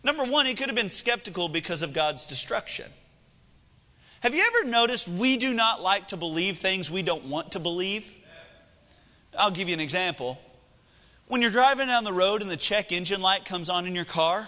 Number 0.03 0.23
one, 0.23 0.45
he 0.45 0.55
could 0.55 0.67
have 0.67 0.75
been 0.75 0.89
skeptical 0.89 1.47
because 1.47 1.81
of 1.81 1.93
God's 1.93 2.25
destruction. 2.25 2.89
Have 4.21 4.33
you 4.35 4.43
ever 4.45 4.69
noticed 4.69 5.07
we 5.07 5.37
do 5.37 5.53
not 5.53 5.81
like 5.81 6.09
to 6.09 6.17
believe 6.17 6.57
things 6.57 6.89
we 6.91 7.01
don't 7.01 7.25
want 7.25 7.53
to 7.53 7.59
believe? 7.59 8.13
I'll 9.37 9.51
give 9.51 9.67
you 9.67 9.73
an 9.73 9.79
example. 9.79 10.39
When 11.27 11.41
you're 11.41 11.51
driving 11.51 11.87
down 11.87 12.03
the 12.03 12.13
road 12.13 12.41
and 12.41 12.51
the 12.51 12.57
check 12.57 12.91
engine 12.91 13.21
light 13.21 13.45
comes 13.45 13.69
on 13.69 13.87
in 13.87 13.95
your 13.95 14.05
car, 14.05 14.47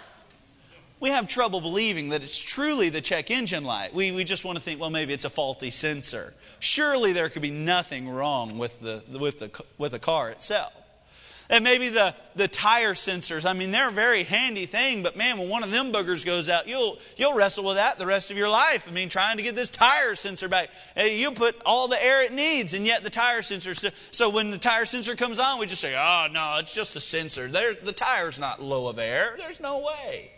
we 1.00 1.10
have 1.10 1.28
trouble 1.28 1.60
believing 1.60 2.10
that 2.10 2.24
it's 2.24 2.40
truly 2.40 2.90
the 2.90 3.02
check 3.02 3.32
engine 3.32 3.64
light. 3.64 3.94
We, 3.94 4.12
we 4.12 4.24
just 4.24 4.46
want 4.46 4.58
to 4.58 4.64
think, 4.64 4.80
well, 4.80 4.90
maybe 4.90 5.14
it's 5.14 5.26
a 5.26 5.30
faulty 5.30 5.72
sensor. 5.72 6.34
Surely 6.60 7.14
there 7.14 7.30
could 7.30 7.42
be 7.42 7.52
nothing 7.52 8.10
wrong 8.10 8.58
with 8.58 8.80
the, 8.80 9.04
with 9.20 9.40
the, 9.40 9.64
with 9.78 9.92
the 9.92 10.00
car 10.00 10.30
itself. 10.30 10.72
And 11.54 11.64
maybe 11.64 11.90
the, 11.90 12.16
the 12.36 12.48
tire 12.48 12.96
sensors. 12.96 13.48
I 13.48 13.54
mean, 13.54 13.70
they're 13.70 13.90
a 13.90 13.92
very 13.92 14.24
handy 14.24 14.66
thing, 14.66 15.04
but 15.04 15.16
man, 15.16 15.38
when 15.38 15.50
one 15.50 15.62
of 15.62 15.70
them 15.70 15.94
boogers 15.94 16.26
goes 16.26 16.50
out, 16.50 16.68
you'll, 16.68 16.98
you'll 17.16 17.36
wrestle 17.36 17.64
with 17.64 17.76
that 17.76 18.00
the 18.00 18.08
rest 18.08 18.32
of 18.32 18.38
your 18.38 18.50
life. 18.50 18.88
I 18.90 18.92
mean, 18.92 19.08
trying 19.08 19.38
to 19.38 19.44
get 19.44 19.54
this 19.54 19.70
tire 19.70 20.16
sensor 20.16 20.48
back. 20.48 20.72
You 20.98 21.30
put 21.30 21.56
all 21.64 21.88
the 21.88 22.04
air 22.04 22.24
it 22.24 22.34
needs, 22.34 22.74
and 22.74 22.88
yet 22.88 23.04
the 23.04 23.12
tire 23.12 23.44
sensor. 23.44 23.76
So 24.10 24.30
when 24.32 24.50
the 24.50 24.58
tire 24.58 24.86
sensor 24.86 25.16
comes 25.16 25.38
on, 25.38 25.60
we 25.60 25.68
just 25.68 25.80
say, 25.80 25.96
oh, 25.96 26.26
no, 26.32 26.56
it's 26.58 26.74
just 26.74 26.96
a 26.96 27.00
sensor. 27.00 27.48
The 27.48 27.94
tire's 27.96 28.40
not 28.40 28.60
low 28.60 28.88
of 28.88 28.98
air. 28.98 29.36
There's 29.38 29.60
no 29.60 29.78
way. 29.78 30.32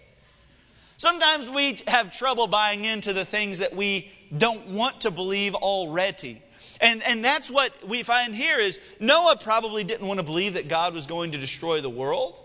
Sometimes 0.97 1.49
we 1.49 1.79
have 1.87 2.11
trouble 2.11 2.47
buying 2.47 2.83
into 2.83 3.13
the 3.13 3.23
things 3.23 3.59
that 3.59 3.73
we 3.73 4.11
don't 4.37 4.67
want 4.67 4.99
to 5.01 5.11
believe 5.11 5.55
already. 5.55 6.41
And, 6.85 7.01
and 7.01 7.25
that's 7.25 7.49
what 7.49 7.87
we 7.87 8.03
find 8.03 8.35
here 8.35 8.59
is 8.59 8.79
Noah 8.99 9.37
probably 9.37 9.83
didn't 9.83 10.05
want 10.05 10.19
to 10.19 10.23
believe 10.23 10.53
that 10.53 10.67
God 10.67 10.93
was 10.93 11.07
going 11.07 11.31
to 11.31 11.39
destroy 11.39 11.81
the 11.81 11.89
world. 11.89 12.39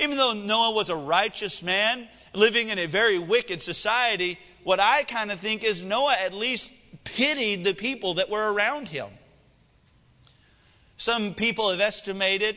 Even 0.00 0.16
though 0.16 0.32
Noah 0.32 0.72
was 0.72 0.88
a 0.88 0.96
righteous 0.96 1.62
man 1.62 2.08
living 2.32 2.70
in 2.70 2.78
a 2.78 2.86
very 2.86 3.18
wicked 3.18 3.60
society, 3.60 4.38
what 4.62 4.80
I 4.80 5.02
kind 5.02 5.30
of 5.30 5.38
think 5.38 5.62
is 5.62 5.84
Noah 5.84 6.16
at 6.18 6.32
least 6.32 6.72
pitied 7.04 7.64
the 7.64 7.74
people 7.74 8.14
that 8.14 8.30
were 8.30 8.54
around 8.54 8.88
him. 8.88 9.08
Some 10.96 11.34
people 11.34 11.70
have 11.70 11.80
estimated 11.80 12.56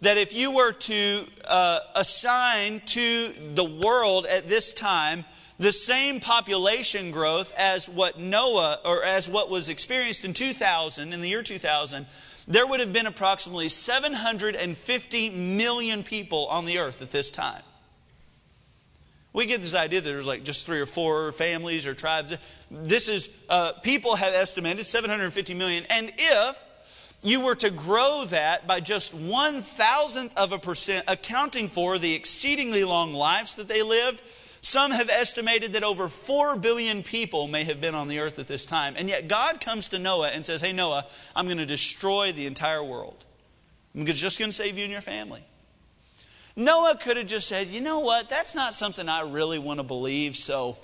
that 0.00 0.16
if 0.16 0.32
you 0.32 0.50
were 0.50 0.72
to 0.72 1.26
uh, 1.44 1.80
assign 1.94 2.80
to 2.86 3.32
the 3.54 3.64
world 3.64 4.26
at 4.26 4.48
this 4.48 4.72
time 4.72 5.24
the 5.58 5.72
same 5.72 6.20
population 6.20 7.10
growth 7.10 7.52
as 7.56 7.88
what 7.88 8.18
Noah 8.18 8.78
or 8.84 9.02
as 9.02 9.28
what 9.28 9.50
was 9.50 9.68
experienced 9.68 10.24
in 10.24 10.32
2000 10.32 11.12
in 11.12 11.20
the 11.20 11.28
year 11.28 11.42
2000 11.42 12.06
there 12.48 12.66
would 12.66 12.80
have 12.80 12.94
been 12.94 13.06
approximately 13.06 13.68
750 13.68 15.30
million 15.30 16.02
people 16.02 16.46
on 16.46 16.64
the 16.64 16.78
earth 16.78 17.02
at 17.02 17.10
this 17.10 17.30
time. 17.30 17.62
We 19.34 19.44
get 19.44 19.60
this 19.60 19.74
idea 19.74 20.00
that 20.00 20.08
there's 20.08 20.26
like 20.26 20.44
just 20.44 20.64
three 20.64 20.80
or 20.80 20.86
four 20.86 21.30
families 21.32 21.86
or 21.86 21.92
tribes. 21.92 22.34
This 22.70 23.10
is 23.10 23.28
uh, 23.50 23.72
people 23.82 24.16
have 24.16 24.32
estimated 24.32 24.86
750 24.86 25.52
million. 25.54 25.84
And 25.90 26.10
if 26.16 26.67
you 27.22 27.40
were 27.40 27.56
to 27.56 27.70
grow 27.70 28.24
that 28.26 28.66
by 28.66 28.80
just 28.80 29.12
one 29.12 29.62
thousandth 29.62 30.36
of 30.36 30.52
a 30.52 30.58
percent, 30.58 31.04
accounting 31.08 31.68
for 31.68 31.98
the 31.98 32.14
exceedingly 32.14 32.84
long 32.84 33.12
lives 33.12 33.56
that 33.56 33.68
they 33.68 33.82
lived, 33.82 34.22
some 34.60 34.90
have 34.90 35.08
estimated 35.08 35.72
that 35.74 35.84
over 35.84 36.08
4 36.08 36.56
billion 36.56 37.02
people 37.02 37.46
may 37.46 37.64
have 37.64 37.80
been 37.80 37.94
on 37.94 38.08
the 38.08 38.18
earth 38.18 38.38
at 38.38 38.46
this 38.46 38.66
time. 38.66 38.94
And 38.96 39.08
yet 39.08 39.28
God 39.28 39.60
comes 39.60 39.88
to 39.90 39.98
Noah 39.98 40.28
and 40.28 40.44
says, 40.44 40.60
Hey, 40.60 40.72
Noah, 40.72 41.06
I'm 41.34 41.46
going 41.46 41.58
to 41.58 41.66
destroy 41.66 42.32
the 42.32 42.46
entire 42.46 42.82
world. 42.82 43.24
I'm 43.94 44.04
just 44.06 44.38
going 44.38 44.50
to 44.50 44.56
save 44.56 44.76
you 44.76 44.84
and 44.84 44.92
your 44.92 45.00
family. 45.00 45.44
Noah 46.56 46.96
could 46.96 47.16
have 47.16 47.26
just 47.28 47.46
said, 47.46 47.68
You 47.68 47.80
know 47.80 48.00
what? 48.00 48.28
That's 48.28 48.54
not 48.54 48.74
something 48.74 49.08
I 49.08 49.22
really 49.22 49.58
want 49.58 49.78
to 49.78 49.84
believe, 49.84 50.34
so 50.34 50.76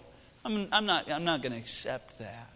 I'm, 0.45 0.69
I'm 0.71 0.87
not, 0.87 1.11
I'm 1.11 1.25
not 1.25 1.43
going 1.43 1.53
to 1.53 1.59
accept 1.59 2.19
that. 2.21 2.54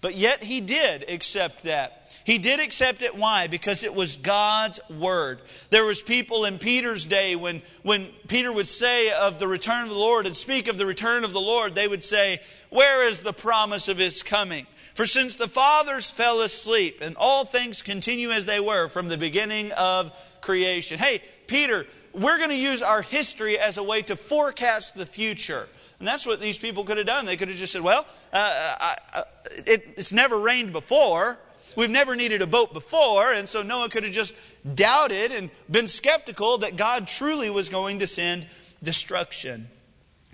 But 0.00 0.14
yet 0.14 0.44
he 0.44 0.60
did 0.60 1.08
accept 1.08 1.62
that. 1.64 2.20
He 2.24 2.38
did 2.38 2.60
accept 2.60 3.02
it. 3.02 3.16
Why? 3.16 3.46
Because 3.46 3.82
it 3.82 3.94
was 3.94 4.16
God's 4.16 4.78
word. 4.90 5.40
There 5.70 5.84
was 5.84 6.02
people 6.02 6.44
in 6.44 6.58
Peter's 6.58 7.06
day 7.06 7.34
when, 7.34 7.62
when 7.82 8.08
Peter 8.28 8.52
would 8.52 8.68
say 8.68 9.10
of 9.10 9.38
the 9.38 9.48
return 9.48 9.84
of 9.84 9.90
the 9.90 9.96
Lord 9.96 10.26
and 10.26 10.36
speak 10.36 10.68
of 10.68 10.76
the 10.76 10.86
return 10.86 11.24
of 11.24 11.32
the 11.32 11.40
Lord, 11.40 11.74
they 11.74 11.88
would 11.88 12.04
say, 12.04 12.40
Where 12.68 13.08
is 13.08 13.20
the 13.20 13.32
promise 13.32 13.88
of 13.88 13.98
his 13.98 14.22
coming? 14.22 14.66
For 14.94 15.06
since 15.06 15.34
the 15.34 15.48
fathers 15.48 16.10
fell 16.10 16.40
asleep 16.40 16.98
and 17.02 17.16
all 17.16 17.44
things 17.44 17.82
continue 17.82 18.30
as 18.30 18.46
they 18.46 18.60
were 18.60 18.88
from 18.88 19.08
the 19.08 19.18
beginning 19.18 19.72
of 19.72 20.10
creation. 20.40 20.98
Hey, 20.98 21.22
Peter, 21.46 21.86
we're 22.12 22.38
going 22.38 22.50
to 22.50 22.56
use 22.56 22.80
our 22.80 23.02
history 23.02 23.58
as 23.58 23.76
a 23.76 23.82
way 23.82 24.00
to 24.02 24.16
forecast 24.16 24.94
the 24.94 25.04
future. 25.04 25.68
And 25.98 26.06
that's 26.06 26.26
what 26.26 26.40
these 26.40 26.58
people 26.58 26.84
could 26.84 26.98
have 26.98 27.06
done. 27.06 27.26
They 27.26 27.36
could 27.36 27.48
have 27.48 27.56
just 27.56 27.72
said, 27.72 27.82
well, 27.82 28.06
uh, 28.32 28.76
I, 28.80 28.96
I, 29.14 29.24
it, 29.66 29.94
it's 29.96 30.12
never 30.12 30.38
rained 30.38 30.72
before. 30.72 31.38
We've 31.76 31.90
never 31.90 32.16
needed 32.16 32.42
a 32.42 32.46
boat 32.46 32.72
before. 32.72 33.32
And 33.32 33.48
so 33.48 33.62
Noah 33.62 33.88
could 33.88 34.04
have 34.04 34.12
just 34.12 34.34
doubted 34.74 35.32
and 35.32 35.50
been 35.70 35.88
skeptical 35.88 36.58
that 36.58 36.76
God 36.76 37.08
truly 37.08 37.50
was 37.50 37.68
going 37.68 38.00
to 38.00 38.06
send 38.06 38.46
destruction. 38.82 39.68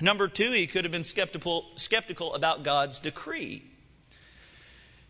Number 0.01 0.27
two, 0.27 0.51
he 0.51 0.67
could 0.67 0.85
have 0.85 0.93
been 0.93 1.05
skeptical, 1.05 1.67
skeptical 1.77 2.35
about 2.35 2.65
God's 2.65 2.99
decree. 2.99 3.63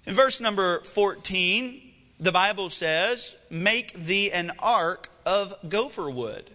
In 0.05 0.15
verse 0.15 0.41
number 0.41 0.81
14, 0.81 1.81
the 2.19 2.33
Bible 2.33 2.69
says, 2.69 3.37
Make 3.49 3.95
thee 3.95 4.31
an 4.31 4.53
ark 4.59 5.11
of 5.25 5.55
gopher 5.69 6.11
wood. 6.11 6.51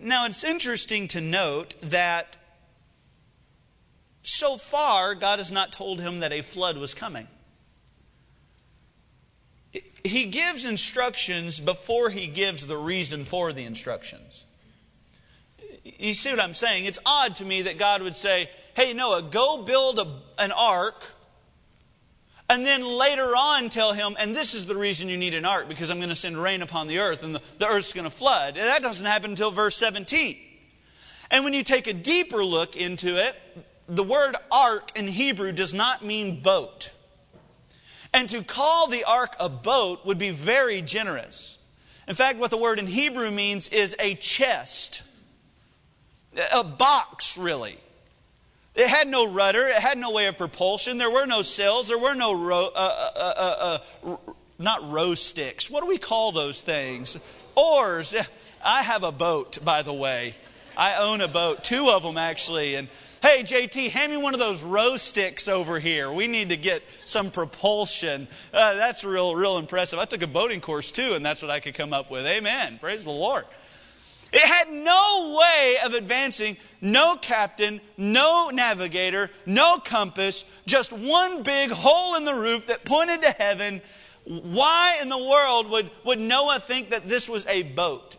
Now, 0.00 0.26
it's 0.26 0.44
interesting 0.44 1.08
to 1.08 1.20
note 1.20 1.74
that 1.80 2.36
so 4.28 4.56
far, 4.56 5.14
God 5.14 5.38
has 5.38 5.50
not 5.50 5.72
told 5.72 6.00
him 6.00 6.20
that 6.20 6.32
a 6.32 6.42
flood 6.42 6.76
was 6.76 6.94
coming. 6.94 7.26
He 10.04 10.26
gives 10.26 10.64
instructions 10.64 11.60
before 11.60 12.10
he 12.10 12.26
gives 12.26 12.66
the 12.66 12.76
reason 12.76 13.24
for 13.24 13.52
the 13.52 13.64
instructions. 13.64 14.44
You 15.84 16.14
see 16.14 16.30
what 16.30 16.40
I'm 16.40 16.54
saying? 16.54 16.84
It's 16.84 16.98
odd 17.04 17.34
to 17.36 17.44
me 17.44 17.62
that 17.62 17.78
God 17.78 18.02
would 18.02 18.16
say, 18.16 18.50
Hey, 18.74 18.92
Noah, 18.92 19.22
go 19.22 19.62
build 19.64 19.98
a, 19.98 20.42
an 20.42 20.52
ark 20.52 21.04
and 22.50 22.64
then 22.64 22.82
later 22.82 23.36
on 23.36 23.68
tell 23.68 23.92
him, 23.92 24.16
and 24.18 24.34
this 24.34 24.54
is 24.54 24.64
the 24.64 24.74
reason 24.74 25.08
you 25.08 25.18
need 25.18 25.34
an 25.34 25.44
ark, 25.44 25.68
because 25.68 25.90
I'm 25.90 25.98
going 25.98 26.08
to 26.08 26.14
send 26.14 26.42
rain 26.42 26.62
upon 26.62 26.86
the 26.88 26.98
earth 26.98 27.22
and 27.22 27.34
the, 27.34 27.42
the 27.58 27.66
earth's 27.66 27.92
going 27.92 28.04
to 28.04 28.10
flood. 28.10 28.56
And 28.56 28.66
that 28.66 28.82
doesn't 28.82 29.04
happen 29.04 29.32
until 29.32 29.50
verse 29.50 29.76
17. 29.76 30.38
And 31.30 31.44
when 31.44 31.52
you 31.52 31.62
take 31.62 31.86
a 31.86 31.92
deeper 31.92 32.42
look 32.42 32.74
into 32.74 33.22
it, 33.22 33.36
the 33.88 34.02
word 34.02 34.36
ark 34.50 34.92
in 34.94 35.08
Hebrew 35.08 35.52
does 35.52 35.72
not 35.72 36.04
mean 36.04 36.40
boat. 36.40 36.90
And 38.12 38.28
to 38.28 38.42
call 38.42 38.86
the 38.86 39.04
ark 39.04 39.34
a 39.40 39.48
boat 39.48 40.04
would 40.04 40.18
be 40.18 40.30
very 40.30 40.82
generous. 40.82 41.58
In 42.06 42.14
fact, 42.14 42.38
what 42.38 42.50
the 42.50 42.56
word 42.56 42.78
in 42.78 42.86
Hebrew 42.86 43.30
means 43.30 43.68
is 43.68 43.94
a 43.98 44.14
chest, 44.14 45.02
a 46.52 46.64
box, 46.64 47.36
really. 47.36 47.78
It 48.74 48.86
had 48.86 49.08
no 49.08 49.30
rudder. 49.30 49.66
It 49.66 49.76
had 49.76 49.98
no 49.98 50.12
way 50.12 50.26
of 50.26 50.38
propulsion. 50.38 50.98
There 50.98 51.10
were 51.10 51.26
no 51.26 51.42
sails. 51.42 51.88
There 51.88 51.98
were 51.98 52.14
no 52.14 52.32
ro- 52.32 52.70
uh, 52.74 53.10
uh, 53.16 53.34
uh, 53.36 53.78
uh 54.04 54.16
not 54.58 54.90
row 54.90 55.14
sticks. 55.14 55.70
What 55.70 55.82
do 55.82 55.88
we 55.88 55.98
call 55.98 56.32
those 56.32 56.60
things? 56.60 57.16
Oars. 57.54 58.14
I 58.64 58.82
have 58.82 59.04
a 59.04 59.12
boat, 59.12 59.58
by 59.64 59.82
the 59.82 59.92
way. 59.92 60.34
I 60.76 60.96
own 60.96 61.20
a 61.20 61.28
boat, 61.28 61.64
two 61.64 61.90
of 61.90 62.04
them 62.04 62.16
actually, 62.16 62.76
and 62.76 62.88
Hey, 63.20 63.42
JT, 63.42 63.90
hand 63.90 64.12
me 64.12 64.18
one 64.18 64.32
of 64.32 64.38
those 64.38 64.62
row 64.62 64.96
sticks 64.96 65.48
over 65.48 65.80
here. 65.80 66.12
We 66.12 66.28
need 66.28 66.50
to 66.50 66.56
get 66.56 66.84
some 67.02 67.32
propulsion. 67.32 68.28
Uh, 68.54 68.74
that's 68.74 69.02
real, 69.02 69.34
real 69.34 69.58
impressive. 69.58 69.98
I 69.98 70.04
took 70.04 70.22
a 70.22 70.28
boating 70.28 70.60
course 70.60 70.92
too, 70.92 71.14
and 71.14 71.26
that's 71.26 71.42
what 71.42 71.50
I 71.50 71.58
could 71.58 71.74
come 71.74 71.92
up 71.92 72.12
with. 72.12 72.24
Amen. 72.26 72.78
Praise 72.80 73.02
the 73.02 73.10
Lord. 73.10 73.44
It 74.32 74.42
had 74.42 74.70
no 74.70 75.36
way 75.40 75.78
of 75.84 75.94
advancing, 75.94 76.58
no 76.80 77.16
captain, 77.16 77.80
no 77.96 78.50
navigator, 78.50 79.30
no 79.46 79.78
compass, 79.78 80.44
just 80.64 80.92
one 80.92 81.42
big 81.42 81.70
hole 81.70 82.14
in 82.14 82.24
the 82.24 82.34
roof 82.34 82.66
that 82.66 82.84
pointed 82.84 83.22
to 83.22 83.30
heaven. 83.32 83.82
Why 84.26 84.98
in 85.02 85.08
the 85.08 85.18
world 85.18 85.68
would, 85.70 85.90
would 86.04 86.20
Noah 86.20 86.60
think 86.60 86.90
that 86.90 87.08
this 87.08 87.28
was 87.28 87.44
a 87.46 87.64
boat? 87.64 88.16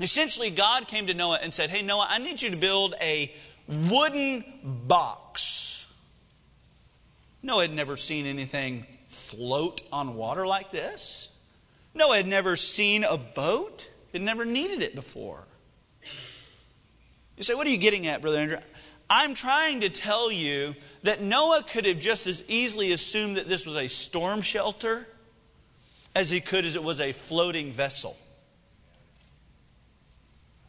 Essentially, 0.00 0.50
God 0.50 0.86
came 0.88 1.08
to 1.08 1.14
Noah 1.14 1.40
and 1.42 1.52
said, 1.52 1.70
Hey, 1.70 1.82
Noah, 1.82 2.06
I 2.08 2.18
need 2.18 2.40
you 2.40 2.50
to 2.50 2.56
build 2.56 2.94
a 3.00 3.34
wooden 3.68 4.44
box. 4.62 5.86
Noah 7.42 7.62
had 7.62 7.72
never 7.72 7.96
seen 7.96 8.26
anything 8.26 8.86
float 9.06 9.82
on 9.92 10.16
water 10.16 10.46
like 10.46 10.70
this. 10.70 11.28
Noah 11.94 12.16
had 12.16 12.26
never 12.26 12.56
seen 12.56 13.04
a 13.04 13.16
boat. 13.16 13.88
It 14.12 14.22
never 14.22 14.44
needed 14.44 14.82
it 14.82 14.94
before. 14.94 15.44
You 17.36 17.44
say, 17.44 17.54
What 17.54 17.66
are 17.66 17.70
you 17.70 17.76
getting 17.76 18.06
at, 18.06 18.20
Brother 18.20 18.38
Andrew? 18.38 18.58
I'm 19.10 19.34
trying 19.34 19.80
to 19.80 19.88
tell 19.88 20.30
you 20.30 20.74
that 21.02 21.22
Noah 21.22 21.62
could 21.62 21.86
have 21.86 21.98
just 21.98 22.26
as 22.26 22.44
easily 22.46 22.92
assumed 22.92 23.36
that 23.36 23.48
this 23.48 23.64
was 23.64 23.76
a 23.76 23.88
storm 23.88 24.42
shelter 24.42 25.06
as 26.14 26.30
he 26.30 26.40
could 26.40 26.64
as 26.64 26.76
it 26.76 26.82
was 26.82 27.00
a 27.00 27.12
floating 27.12 27.72
vessel. 27.72 28.16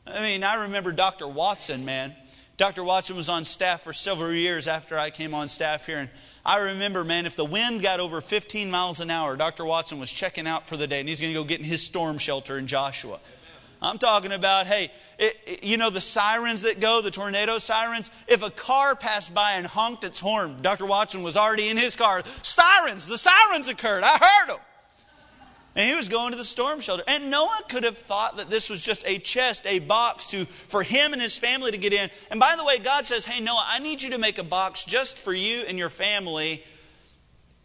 I 0.08 0.22
mean, 0.22 0.44
I 0.44 0.63
remember 0.63 0.91
Dr. 0.91 1.27
Watson, 1.27 1.86
man. 1.86 2.15
Dr. 2.59 2.83
Watson 2.83 3.15
was 3.15 3.29
on 3.29 3.45
staff 3.45 3.85
for 3.85 3.93
several 3.93 4.33
years 4.33 4.67
after 4.67 4.99
I 4.99 5.11
came 5.11 5.33
on 5.33 5.47
staff 5.47 5.85
here. 5.85 5.99
And 5.99 6.09
I 6.45 6.57
remember, 6.71 7.05
man, 7.05 7.25
if 7.25 7.37
the 7.37 7.45
wind 7.45 7.81
got 7.81 8.01
over 8.01 8.19
15 8.19 8.69
miles 8.69 9.00
an 9.00 9.09
hour, 9.09 9.37
Dr. 9.37 9.63
Watson 9.63 9.98
was 9.98 10.11
checking 10.11 10.45
out 10.45 10.67
for 10.67 10.75
the 10.75 10.85
day 10.85 11.00
and 11.00 11.07
he's 11.07 11.22
going 11.22 11.33
to 11.33 11.39
go 11.39 11.45
get 11.45 11.61
in 11.61 11.65
his 11.65 11.81
storm 11.81 12.17
shelter 12.17 12.57
in 12.57 12.67
Joshua. 12.67 13.22
I'm 13.81 13.98
talking 13.98 14.33
about, 14.33 14.67
hey, 14.67 14.91
it, 15.17 15.37
it, 15.48 15.63
you 15.63 15.77
know 15.77 15.89
the 15.89 16.01
sirens 16.01 16.63
that 16.63 16.81
go, 16.81 17.01
the 17.01 17.11
tornado 17.11 17.59
sirens? 17.59 18.11
If 18.27 18.43
a 18.43 18.50
car 18.50 18.93
passed 18.93 19.33
by 19.33 19.53
and 19.53 19.65
honked 19.65 20.03
its 20.03 20.19
horn, 20.19 20.57
Dr. 20.61 20.85
Watson 20.85 21.24
was 21.24 21.37
already 21.37 21.69
in 21.69 21.77
his 21.77 21.95
car. 21.95 22.24
Sirens, 22.41 23.07
the 23.07 23.17
sirens 23.17 23.69
occurred. 23.69 24.03
I 24.03 24.17
heard 24.17 24.50
them. 24.50 24.59
And 25.75 25.88
he 25.88 25.96
was 25.96 26.10
going 26.10 26.32
to 26.32 26.38
the 26.38 26.44
storm 26.44 26.79
shelter. 26.79 27.03
And 27.08 27.29
Noah 27.29 27.62
could 27.70 27.84
have 27.84 27.98
thought 27.98 28.38
that 28.38 28.50
this 28.50 28.70
was 28.70 28.82
just 28.82 29.05
a 29.05 29.20
chest, 29.20 29.66
a 29.68 29.79
box 29.79 30.25
to, 30.32 30.46
for 30.46 30.84
him 30.84 31.14
and 31.14 31.22
his 31.22 31.38
family 31.38 31.72
to 31.72 31.77
get 31.77 31.94
in. 31.94 32.10
And 32.32 32.40
by 32.40 32.55
the 32.55 32.66
way, 32.66 32.79
God 32.79 33.05
says, 33.05 33.25
Hey, 33.25 33.40
Noah, 33.40 33.66
I 33.68 33.79
need 33.79 34.01
you 34.01 34.10
to 34.12 34.18
make 34.18 34.38
a 34.38 34.44
box 34.44 34.84
just 34.84 35.20
for 35.20 35.34
you 35.34 35.62
and 35.68 35.77
your 35.77 35.90
family. 35.90 36.64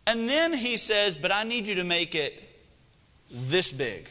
And 0.06 0.28
then 0.28 0.52
he 0.52 0.76
says, 0.76 1.16
But 1.16 1.32
I 1.32 1.44
need 1.44 1.66
you 1.66 1.76
to 1.76 1.84
make 1.84 2.14
it 2.14 2.42
this 3.30 3.72
big. 3.72 4.08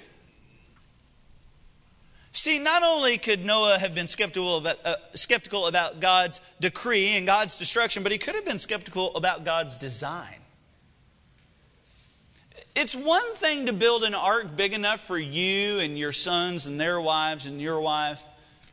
See, 2.36 2.58
not 2.58 2.82
only 2.82 3.20
could 3.20 3.46
Noah 3.46 3.78
have 3.78 3.94
been 3.94 4.08
skeptical 4.08 4.58
about, 4.58 4.84
uh, 4.84 4.96
skeptical 5.14 5.68
about 5.68 6.00
God's 6.00 6.42
decree 6.60 7.10
and 7.10 7.28
God's 7.28 7.60
destruction, 7.60 8.02
but 8.02 8.12
he 8.12 8.18
could 8.18 8.34
have 8.34 8.44
been 8.44 8.58
skeptical 8.58 9.16
about 9.16 9.46
God's 9.46 9.78
design. 9.78 10.43
It's 12.76 12.96
one 12.96 13.36
thing 13.36 13.68
to 13.68 13.74
build 13.74 14.04
an 14.04 14.16
ark 14.16 14.56
big 14.56 14.74
enough 14.74 15.00
for 15.00 15.20
you 15.20 15.80
and 15.80 15.98
your 15.98 16.12
sons 16.12 16.66
and 16.66 16.80
their 16.80 17.00
wives 17.00 17.46
and 17.46 17.62
your 17.62 17.80
wife. 17.80 18.24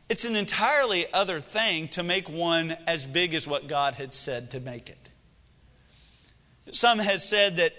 It's 0.09 0.25
an 0.25 0.35
entirely 0.35 1.05
other 1.13 1.39
thing 1.39 1.87
to 1.89 2.01
make 2.01 2.27
one 2.27 2.75
as 2.87 3.05
big 3.05 3.35
as 3.35 3.47
what 3.47 3.67
God 3.67 3.93
had 3.93 4.11
said 4.11 4.51
to 4.51 4.59
make 4.59 4.89
it. 4.89 5.09
Some 6.71 6.97
had 6.97 7.21
said 7.21 7.57
that 7.57 7.73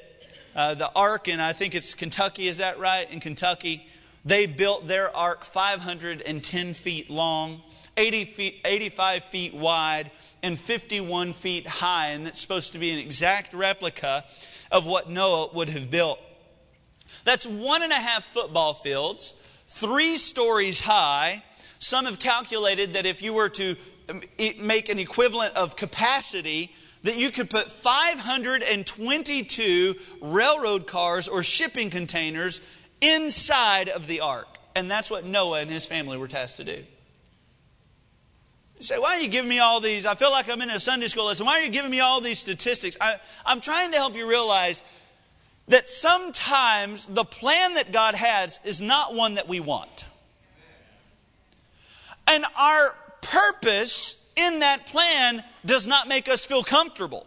uh, 0.55 0.75
the 0.75 0.93
ark, 0.95 1.27
and 1.27 1.43
I 1.43 1.53
think 1.53 1.75
it's 1.75 1.93
Kentucky, 1.95 2.47
is 2.47 2.59
that 2.59 2.79
right? 2.79 3.11
In 3.11 3.19
Kentucky, 3.19 3.87
they 4.25 4.47
built 4.47 4.87
their 4.87 5.15
ark 5.15 5.45
510 5.45 6.75
feet 6.75 7.11
long, 7.11 7.63
80 7.97 8.25
feet, 8.27 8.61
85 8.65 9.25
feet 9.25 9.55
wide, 9.55 10.11
and 10.43 10.59
51 10.59 11.33
feet 11.33 11.67
high. 11.67 12.09
And 12.09 12.27
it's 12.27 12.41
supposed 12.41 12.73
to 12.73 12.79
be 12.79 12.91
an 12.91 12.99
exact 12.99 13.55
replica 13.55 14.25
of 14.71 14.87
what 14.87 15.11
Noah 15.11 15.51
would 15.53 15.69
have 15.69 15.91
built. 15.91 16.19
That's 17.25 17.47
one 17.47 17.83
and 17.83 17.93
a 17.93 17.97
half 17.97 18.25
football 18.25 18.75
fields, 18.75 19.35
three 19.67 20.19
stories 20.19 20.81
high. 20.81 21.43
Some 21.79 22.07
have 22.07 22.19
calculated 22.19 22.95
that 22.95 23.07
if 23.07 23.23
you 23.23 23.35
were 23.35 23.49
to 23.51 23.77
um, 24.09 24.23
make 24.61 24.89
an 24.89 24.99
equivalent 24.99 25.55
of 25.57 25.77
capacity, 25.77 26.73
that 27.03 27.17
you 27.17 27.31
could 27.31 27.51
put 27.51 27.71
522 27.71 29.95
railroad 30.21 30.87
cars 30.87 31.29
or 31.29 31.43
shipping 31.43 31.91
containers 31.91 32.63
inside 33.01 33.89
of 33.89 34.07
the 34.07 34.21
ark. 34.21 34.47
And 34.75 34.91
that's 34.91 35.11
what 35.11 35.27
Noah 35.27 35.61
and 35.61 35.71
his 35.71 35.85
family 35.85 36.17
were 36.17 36.29
tasked 36.29 36.57
to 36.59 36.65
do. 36.65 36.85
You 38.83 38.87
say, 38.87 38.99
why 38.99 39.11
are 39.11 39.21
you 39.21 39.29
giving 39.29 39.49
me 39.49 39.61
all 39.61 39.79
these? 39.79 40.07
I 40.07 40.17
feel 40.17 40.33
like 40.33 40.51
I'm 40.51 40.61
in 40.61 40.69
a 40.69 40.81
Sunday 40.81 41.07
school 41.07 41.27
lesson. 41.27 41.47
Why 41.47 41.61
are 41.61 41.63
you 41.63 41.71
giving 41.71 41.93
me 41.93 42.01
all 42.01 42.21
these 42.21 42.41
statistics? 42.41 42.97
I, 43.01 43.21
I'm 43.47 43.61
trying 43.61 43.93
to 43.93 43.97
help 43.97 44.17
you 44.17 44.29
realize 44.29 44.83
that 45.69 45.89
sometimes 45.89 47.07
the 47.07 47.23
plan 47.23 47.75
that 47.75 47.93
God 47.93 48.17
has 48.17 48.59
is 48.65 48.81
not 48.81 49.15
one 49.15 49.35
that 49.35 49.47
we 49.47 49.61
want. 49.61 50.05
And 52.27 52.45
our 52.59 52.97
purpose 53.21 54.17
in 54.35 54.59
that 54.59 54.87
plan 54.87 55.45
does 55.65 55.87
not 55.87 56.09
make 56.09 56.29
us 56.29 56.45
feel 56.45 56.65
comfortable. 56.65 57.25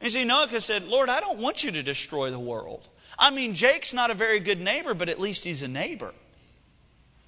You 0.00 0.10
see, 0.10 0.22
Noah 0.22 0.60
said, 0.60 0.84
Lord, 0.84 1.08
I 1.08 1.18
don't 1.18 1.40
want 1.40 1.64
you 1.64 1.72
to 1.72 1.82
destroy 1.82 2.30
the 2.30 2.38
world. 2.38 2.88
I 3.18 3.30
mean, 3.30 3.52
Jake's 3.52 3.92
not 3.92 4.12
a 4.12 4.14
very 4.14 4.38
good 4.38 4.60
neighbor, 4.60 4.94
but 4.94 5.08
at 5.08 5.18
least 5.18 5.42
he's 5.42 5.64
a 5.64 5.68
neighbor. 5.68 6.14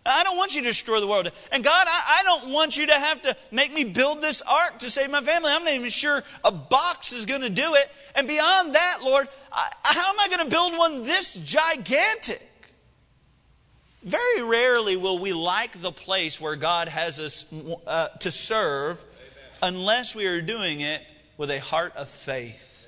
I 0.05 0.25
don't 0.25 0.37
want 0.37 0.55
you 0.55 0.63
to 0.63 0.69
destroy 0.69 0.99
the 0.99 1.07
world. 1.07 1.31
And 1.53 1.63
God, 1.63 1.87
I, 1.89 2.21
I, 2.21 2.23
don't 2.25 2.53
want 2.53 2.77
you 2.77 2.87
to 2.87 2.93
have 2.93 3.23
to 3.23 3.37
make 3.53 3.73
me 3.73 3.85
build 3.85 4.21
this 4.21 4.43
ark 4.43 4.81
to 4.81 4.91
save 4.91 5.11
my 5.11 5.21
family. 5.21 5.51
I'm 5.53 5.65
not 5.65 5.75
even 5.75 5.91
sure 5.91 6.25
a 6.43 6.51
box 6.51 7.13
is 7.13 7.25
going 7.25 7.43
to 7.43 7.51
do 7.51 7.75
it. 7.75 7.89
And 8.17 8.27
beyond 8.27 8.75
that, 8.75 8.99
Lord, 9.03 9.29
I, 9.53 9.71
how 9.85 10.11
am 10.11 10.19
I 10.19 10.29
going 10.29 10.45
to 10.45 10.51
build 10.51 10.77
one 10.77 11.05
this 11.05 11.37
gigantic? 11.37 12.49
Very 14.03 14.43
rarely 14.43 14.97
will 14.97 15.21
we 15.21 15.33
like 15.33 15.81
the 15.81 15.93
place 15.93 16.41
where 16.41 16.57
God 16.57 16.89
has 16.89 17.21
us 17.21 17.47
uh, 17.87 18.09
to 18.09 18.33
serve 18.33 19.05
unless 19.63 20.17
we 20.17 20.27
are 20.27 20.41
doing 20.41 20.81
it 20.81 21.03
with 21.37 21.51
a 21.51 21.61
heart 21.61 21.95
of 21.95 22.09
faith. 22.09 22.87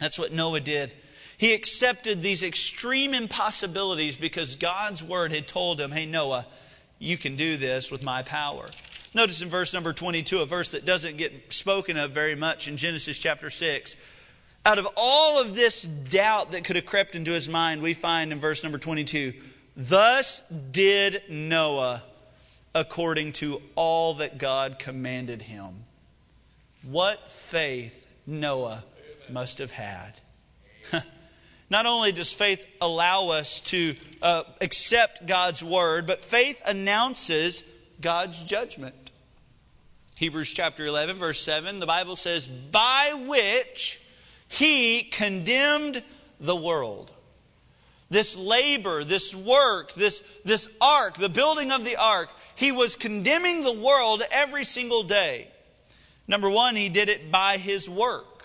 That's 0.00 0.18
what 0.18 0.32
Noah 0.32 0.60
did. 0.60 0.94
He 1.38 1.52
accepted 1.52 2.22
these 2.22 2.42
extreme 2.42 3.12
impossibilities 3.12 4.16
because 4.16 4.56
God's 4.56 5.02
word 5.02 5.32
had 5.32 5.46
told 5.46 5.80
him, 5.80 5.90
hey, 5.90 6.06
Noah, 6.06 6.46
you 6.98 7.18
can 7.18 7.36
do 7.36 7.56
this 7.56 7.90
with 7.90 8.02
my 8.02 8.22
power. 8.22 8.66
Notice 9.14 9.42
in 9.42 9.48
verse 9.48 9.74
number 9.74 9.92
22, 9.92 10.40
a 10.40 10.46
verse 10.46 10.70
that 10.70 10.84
doesn't 10.84 11.16
get 11.16 11.52
spoken 11.52 11.96
of 11.96 12.12
very 12.12 12.34
much 12.34 12.68
in 12.68 12.76
Genesis 12.76 13.18
chapter 13.18 13.50
6. 13.50 13.96
Out 14.64 14.78
of 14.78 14.88
all 14.96 15.40
of 15.40 15.54
this 15.54 15.82
doubt 15.82 16.52
that 16.52 16.64
could 16.64 16.76
have 16.76 16.86
crept 16.86 17.14
into 17.14 17.32
his 17.32 17.48
mind, 17.48 17.82
we 17.82 17.94
find 17.94 18.32
in 18.32 18.40
verse 18.40 18.62
number 18.62 18.78
22, 18.78 19.32
Thus 19.76 20.42
did 20.70 21.22
Noah 21.28 22.02
according 22.74 23.32
to 23.32 23.62
all 23.74 24.14
that 24.14 24.38
God 24.38 24.78
commanded 24.78 25.42
him. 25.42 25.84
What 26.82 27.30
faith 27.30 28.14
Noah 28.26 28.84
must 29.30 29.58
have 29.58 29.70
had. 29.70 30.20
Not 31.68 31.86
only 31.86 32.12
does 32.12 32.32
faith 32.32 32.64
allow 32.80 33.30
us 33.30 33.60
to 33.60 33.94
uh, 34.22 34.44
accept 34.60 35.26
God's 35.26 35.64
word, 35.64 36.06
but 36.06 36.24
faith 36.24 36.62
announces 36.66 37.64
God's 38.00 38.42
judgment. 38.42 38.94
Hebrews 40.14 40.52
chapter 40.52 40.86
11, 40.86 41.18
verse 41.18 41.40
7, 41.40 41.78
the 41.80 41.86
Bible 41.86 42.16
says, 42.16 42.48
By 42.48 43.12
which 43.26 44.00
he 44.48 45.02
condemned 45.02 46.02
the 46.40 46.56
world. 46.56 47.12
This 48.08 48.36
labor, 48.36 49.02
this 49.02 49.34
work, 49.34 49.92
this, 49.94 50.22
this 50.44 50.68
ark, 50.80 51.16
the 51.16 51.28
building 51.28 51.72
of 51.72 51.84
the 51.84 51.96
ark, 51.96 52.30
he 52.54 52.70
was 52.70 52.94
condemning 52.94 53.62
the 53.62 53.72
world 53.72 54.22
every 54.30 54.64
single 54.64 55.02
day. 55.02 55.48
Number 56.28 56.48
one, 56.48 56.76
he 56.76 56.88
did 56.88 57.08
it 57.08 57.30
by 57.30 57.56
his 57.56 57.88
work. 57.88 58.35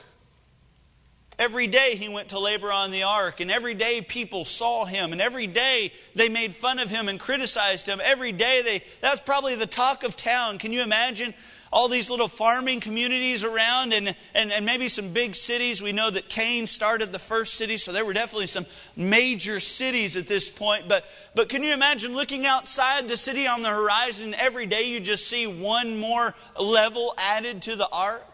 Every 1.42 1.66
day 1.66 1.96
he 1.96 2.08
went 2.08 2.30
to 2.30 2.40
labor 2.40 2.72
on 2.72 2.92
the 2.92 3.02
ark, 3.02 3.40
and 3.40 3.50
every 3.50 3.74
day 3.74 4.00
people 4.00 4.46
saw 4.46 4.86
him, 4.86 5.12
and 5.12 5.20
every 5.20 5.48
day 5.48 5.92
they 6.14 6.30
made 6.30 6.54
fun 6.54 6.78
of 6.78 6.92
him 6.92 7.10
and 7.10 7.20
criticized 7.20 7.88
him. 7.88 8.00
Every 8.00 8.32
day 8.32 8.62
they, 8.62 8.84
that's 9.02 9.22
probably 9.22 9.56
the 9.56 9.66
talk 9.66 10.04
of 10.04 10.16
town. 10.16 10.60
Can 10.60 10.72
you 10.72 10.84
imagine 10.84 11.34
all 11.74 11.88
these 11.88 12.12
little 12.12 12.28
farming 12.28 12.80
communities 12.80 13.44
around 13.44 13.92
and, 13.92 14.16
and, 14.36 14.52
and 14.52 14.68
maybe 14.68 14.88
some 14.88 15.14
big 15.14 15.36
cities? 15.36 15.82
We 15.82 15.94
know 15.94 16.12
that 16.12 16.30
Cain 16.30 16.68
started 16.68 17.12
the 17.12 17.18
first 17.18 17.56
city, 17.56 17.78
so 17.78 17.92
there 17.92 18.06
were 18.06 18.14
definitely 18.14 18.46
some 18.46 18.68
major 18.96 19.60
cities 19.60 20.16
at 20.16 20.28
this 20.28 20.48
point. 20.48 20.88
But, 20.88 21.06
but 21.34 21.50
can 21.50 21.64
you 21.64 21.74
imagine 21.74 22.14
looking 22.14 22.46
outside 22.46 23.08
the 23.08 23.18
city 23.18 23.48
on 23.48 23.64
the 23.64 23.70
horizon, 23.70 24.36
every 24.36 24.68
day 24.68 24.84
you 24.84 25.00
just 25.00 25.28
see 25.28 25.48
one 25.48 25.98
more 25.98 26.36
level 26.60 27.16
added 27.18 27.64
to 27.64 27.76
the 27.76 27.90
ark? 27.90 28.31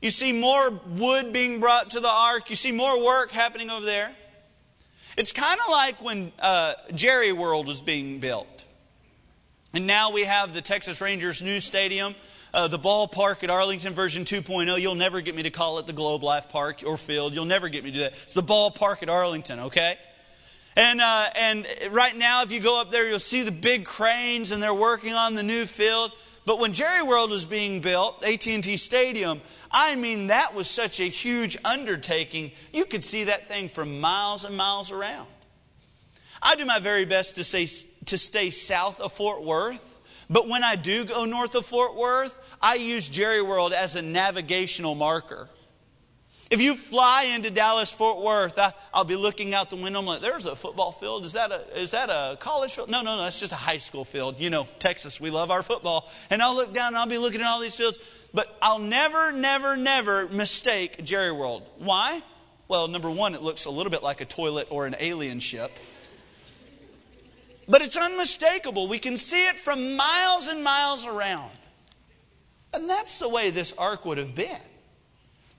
You 0.00 0.10
see 0.10 0.32
more 0.32 0.70
wood 0.70 1.32
being 1.32 1.58
brought 1.60 1.90
to 1.90 2.00
the 2.00 2.08
ark. 2.08 2.50
You 2.50 2.56
see 2.56 2.72
more 2.72 3.02
work 3.02 3.30
happening 3.30 3.70
over 3.70 3.84
there. 3.84 4.14
It's 5.16 5.32
kind 5.32 5.58
of 5.60 5.70
like 5.70 6.02
when 6.02 6.32
uh, 6.38 6.74
Jerry 6.94 7.32
World 7.32 7.66
was 7.66 7.82
being 7.82 8.20
built. 8.20 8.64
And 9.74 9.86
now 9.86 10.12
we 10.12 10.24
have 10.24 10.54
the 10.54 10.62
Texas 10.62 11.00
Rangers 11.00 11.42
new 11.42 11.60
stadium, 11.60 12.14
uh, 12.54 12.68
the 12.68 12.78
ballpark 12.78 13.42
at 13.42 13.50
Arlington 13.50 13.92
version 13.92 14.24
2.0. 14.24 14.80
You'll 14.80 14.94
never 14.94 15.20
get 15.20 15.34
me 15.34 15.42
to 15.42 15.50
call 15.50 15.78
it 15.80 15.86
the 15.86 15.92
Globe 15.92 16.22
Life 16.22 16.48
Park 16.48 16.82
or 16.86 16.96
field. 16.96 17.34
You'll 17.34 17.44
never 17.44 17.68
get 17.68 17.82
me 17.82 17.90
to 17.90 17.96
do 17.96 18.02
that. 18.04 18.12
It's 18.12 18.34
the 18.34 18.42
ballpark 18.42 19.02
at 19.02 19.08
Arlington, 19.08 19.60
okay? 19.60 19.96
And, 20.78 21.00
uh, 21.00 21.28
and 21.34 21.66
right 21.90 22.16
now, 22.16 22.42
if 22.42 22.52
you 22.52 22.60
go 22.60 22.80
up 22.80 22.92
there, 22.92 23.08
you'll 23.10 23.18
see 23.18 23.42
the 23.42 23.50
big 23.50 23.84
cranes 23.84 24.52
and 24.52 24.62
they're 24.62 24.72
working 24.72 25.12
on 25.12 25.34
the 25.34 25.42
new 25.42 25.66
field. 25.66 26.12
But 26.46 26.60
when 26.60 26.72
Jerry 26.72 27.02
World 27.02 27.30
was 27.30 27.44
being 27.44 27.80
built, 27.80 28.24
AT&T 28.24 28.76
Stadium, 28.76 29.40
I 29.72 29.96
mean 29.96 30.28
that 30.28 30.54
was 30.54 30.70
such 30.70 31.00
a 31.00 31.08
huge 31.08 31.58
undertaking. 31.64 32.52
You 32.72 32.84
could 32.84 33.02
see 33.02 33.24
that 33.24 33.48
thing 33.48 33.68
for 33.68 33.84
miles 33.84 34.44
and 34.44 34.56
miles 34.56 34.92
around. 34.92 35.26
I 36.40 36.54
do 36.54 36.64
my 36.64 36.78
very 36.78 37.04
best 37.04 37.34
to 37.34 37.44
say 37.44 37.66
to 38.04 38.16
stay 38.16 38.50
south 38.50 39.00
of 39.00 39.12
Fort 39.12 39.42
Worth, 39.42 39.98
but 40.30 40.46
when 40.46 40.62
I 40.62 40.76
do 40.76 41.04
go 41.04 41.24
north 41.24 41.56
of 41.56 41.66
Fort 41.66 41.96
Worth, 41.96 42.38
I 42.62 42.76
use 42.76 43.08
Jerry 43.08 43.42
World 43.42 43.72
as 43.72 43.96
a 43.96 44.02
navigational 44.02 44.94
marker. 44.94 45.48
If 46.50 46.62
you 46.62 46.76
fly 46.76 47.24
into 47.24 47.50
Dallas 47.50 47.92
Fort 47.92 48.22
Worth, 48.22 48.58
I, 48.58 48.72
will 48.94 49.04
be 49.04 49.16
looking 49.16 49.52
out 49.52 49.68
the 49.68 49.76
window. 49.76 49.98
I'm 49.98 50.06
like, 50.06 50.22
there's 50.22 50.46
a 50.46 50.56
football 50.56 50.92
field. 50.92 51.26
Is 51.26 51.34
that 51.34 51.52
a, 51.52 51.78
is 51.78 51.90
that 51.90 52.08
a 52.08 52.38
college 52.40 52.72
field? 52.72 52.88
No, 52.88 53.02
no, 53.02 53.16
no. 53.16 53.24
That's 53.24 53.38
just 53.38 53.52
a 53.52 53.56
high 53.56 53.76
school 53.76 54.04
field. 54.04 54.40
You 54.40 54.48
know, 54.48 54.66
Texas, 54.78 55.20
we 55.20 55.28
love 55.28 55.50
our 55.50 55.62
football. 55.62 56.10
And 56.30 56.40
I'll 56.40 56.54
look 56.54 56.72
down 56.72 56.88
and 56.88 56.96
I'll 56.96 57.06
be 57.06 57.18
looking 57.18 57.42
at 57.42 57.46
all 57.46 57.60
these 57.60 57.76
fields. 57.76 57.98
But 58.32 58.56
I'll 58.62 58.78
never, 58.78 59.30
never, 59.30 59.76
never 59.76 60.26
mistake 60.28 61.04
Jerry 61.04 61.32
World. 61.32 61.66
Why? 61.76 62.22
Well, 62.66 62.88
number 62.88 63.10
one, 63.10 63.34
it 63.34 63.42
looks 63.42 63.66
a 63.66 63.70
little 63.70 63.90
bit 63.90 64.02
like 64.02 64.22
a 64.22 64.26
toilet 64.26 64.68
or 64.70 64.86
an 64.86 64.96
alien 64.98 65.40
ship. 65.40 65.70
But 67.68 67.82
it's 67.82 67.96
unmistakable. 67.98 68.88
We 68.88 68.98
can 68.98 69.18
see 69.18 69.46
it 69.46 69.60
from 69.60 69.96
miles 69.96 70.46
and 70.46 70.64
miles 70.64 71.06
around. 71.06 71.50
And 72.72 72.88
that's 72.88 73.18
the 73.18 73.28
way 73.28 73.50
this 73.50 73.74
ark 73.76 74.06
would 74.06 74.16
have 74.16 74.34
been. 74.34 74.56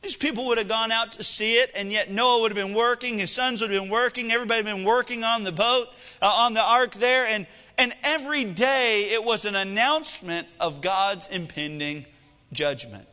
These 0.01 0.15
people 0.15 0.45
would 0.47 0.57
have 0.57 0.67
gone 0.67 0.91
out 0.91 1.13
to 1.13 1.23
see 1.23 1.55
it, 1.55 1.71
and 1.75 1.91
yet 1.91 2.09
Noah 2.09 2.41
would 2.41 2.51
have 2.51 2.67
been 2.67 2.75
working, 2.75 3.19
his 3.19 3.31
sons 3.31 3.61
would 3.61 3.69
have 3.69 3.81
been 3.81 3.91
working, 3.91 4.31
everybody 4.31 4.63
had 4.63 4.65
been 4.65 4.85
working 4.85 5.23
on 5.23 5.43
the 5.43 5.51
boat, 5.51 5.89
uh, 6.21 6.27
on 6.27 6.53
the 6.53 6.63
ark 6.63 6.93
there, 6.93 7.27
and, 7.27 7.47
and 7.77 7.93
every 8.03 8.45
day 8.45 9.09
it 9.11 9.23
was 9.23 9.43
an 9.43 9.55
announcement 9.55 10.47
of 10.59 10.81
God's 10.81 11.27
impending 11.27 12.05
judgment. 12.53 13.07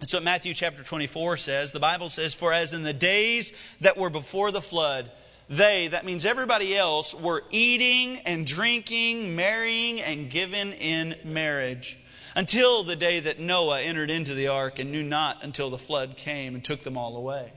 That's 0.00 0.12
what 0.12 0.24
Matthew 0.24 0.54
chapter 0.54 0.82
24 0.82 1.36
says. 1.36 1.72
The 1.72 1.80
Bible 1.80 2.08
says, 2.08 2.34
For 2.34 2.52
as 2.52 2.72
in 2.72 2.82
the 2.82 2.92
days 2.92 3.52
that 3.80 3.96
were 3.96 4.10
before 4.10 4.50
the 4.50 4.60
flood, 4.62 5.10
they, 5.48 5.88
that 5.88 6.04
means 6.04 6.24
everybody 6.24 6.76
else, 6.76 7.14
were 7.14 7.42
eating 7.50 8.18
and 8.20 8.46
drinking, 8.46 9.34
marrying, 9.34 10.00
and 10.00 10.28
given 10.28 10.72
in 10.74 11.16
marriage 11.24 11.98
until 12.34 12.82
the 12.82 12.96
day 12.96 13.20
that 13.20 13.38
Noah 13.38 13.80
entered 13.80 14.10
into 14.10 14.34
the 14.34 14.48
ark 14.48 14.78
and 14.78 14.92
knew 14.92 15.02
not 15.02 15.42
until 15.42 15.70
the 15.70 15.78
flood 15.78 16.16
came 16.16 16.54
and 16.54 16.64
took 16.64 16.82
them 16.82 16.96
all 16.96 17.16
away. 17.16 17.52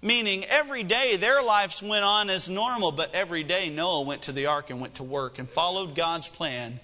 Meaning, 0.00 0.44
every 0.44 0.84
day 0.84 1.16
their 1.16 1.42
lives 1.42 1.82
went 1.82 2.04
on 2.04 2.30
as 2.30 2.48
normal, 2.48 2.92
but 2.92 3.14
every 3.14 3.42
day 3.42 3.68
Noah 3.68 4.02
went 4.02 4.22
to 4.22 4.32
the 4.32 4.46
ark 4.46 4.70
and 4.70 4.80
went 4.80 4.94
to 4.96 5.02
work 5.02 5.38
and 5.38 5.48
followed 5.48 5.96
God's 5.96 6.28
plan 6.28 6.78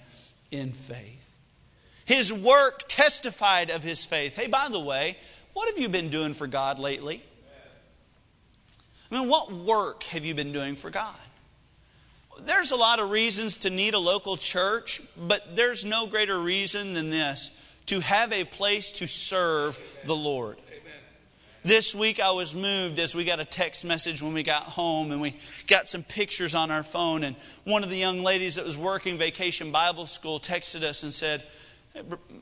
in 0.51 0.71
faith. 0.71 1.21
His 2.03 2.31
work 2.31 2.83
testified 2.87 3.69
of 3.69 3.83
his 3.83 4.05
faith. 4.05 4.35
Hey, 4.35 4.47
by 4.47 4.67
the 4.69 4.79
way, 4.79 5.17
what 5.53 5.69
have 5.69 5.79
you 5.79 5.89
been 5.89 6.09
doing 6.09 6.33
for 6.33 6.45
God 6.45 6.77
lately? 6.77 7.23
I 9.09 9.17
mean, 9.17 9.29
what 9.29 9.51
work 9.51 10.03
have 10.03 10.25
you 10.25 10.35
been 10.35 10.51
doing 10.51 10.75
for 10.75 10.89
God? 10.89 11.15
There's 12.41 12.71
a 12.71 12.75
lot 12.75 12.99
of 12.99 13.09
reasons 13.09 13.57
to 13.57 13.69
need 13.69 13.93
a 13.93 13.99
local 13.99 14.37
church, 14.37 15.01
but 15.17 15.55
there's 15.55 15.85
no 15.85 16.07
greater 16.07 16.39
reason 16.39 16.93
than 16.93 17.09
this 17.09 17.51
to 17.87 17.99
have 17.99 18.33
a 18.33 18.43
place 18.43 18.91
to 18.93 19.07
serve 19.07 19.79
the 20.05 20.15
Lord. 20.15 20.57
This 21.63 21.95
week 21.95 22.19
I 22.19 22.29
was 22.29 22.53
moved 22.53 22.99
as 22.99 23.15
we 23.15 23.25
got 23.25 23.39
a 23.39 23.45
text 23.45 23.85
message 23.85 24.21
when 24.21 24.33
we 24.33 24.43
got 24.43 24.63
home 24.63 25.11
and 25.11 25.19
we 25.19 25.35
got 25.65 25.89
some 25.89 26.03
pictures 26.03 26.53
on 26.53 26.69
our 26.69 26.83
phone. 26.83 27.23
And 27.23 27.35
one 27.63 27.83
of 27.83 27.89
the 27.89 27.97
young 27.97 28.21
ladies 28.21 28.55
that 28.55 28.65
was 28.65 28.77
working 28.77 29.17
Vacation 29.17 29.71
Bible 29.71 30.05
School 30.05 30.39
texted 30.39 30.83
us 30.83 31.01
and 31.01 31.11
said, 31.11 31.43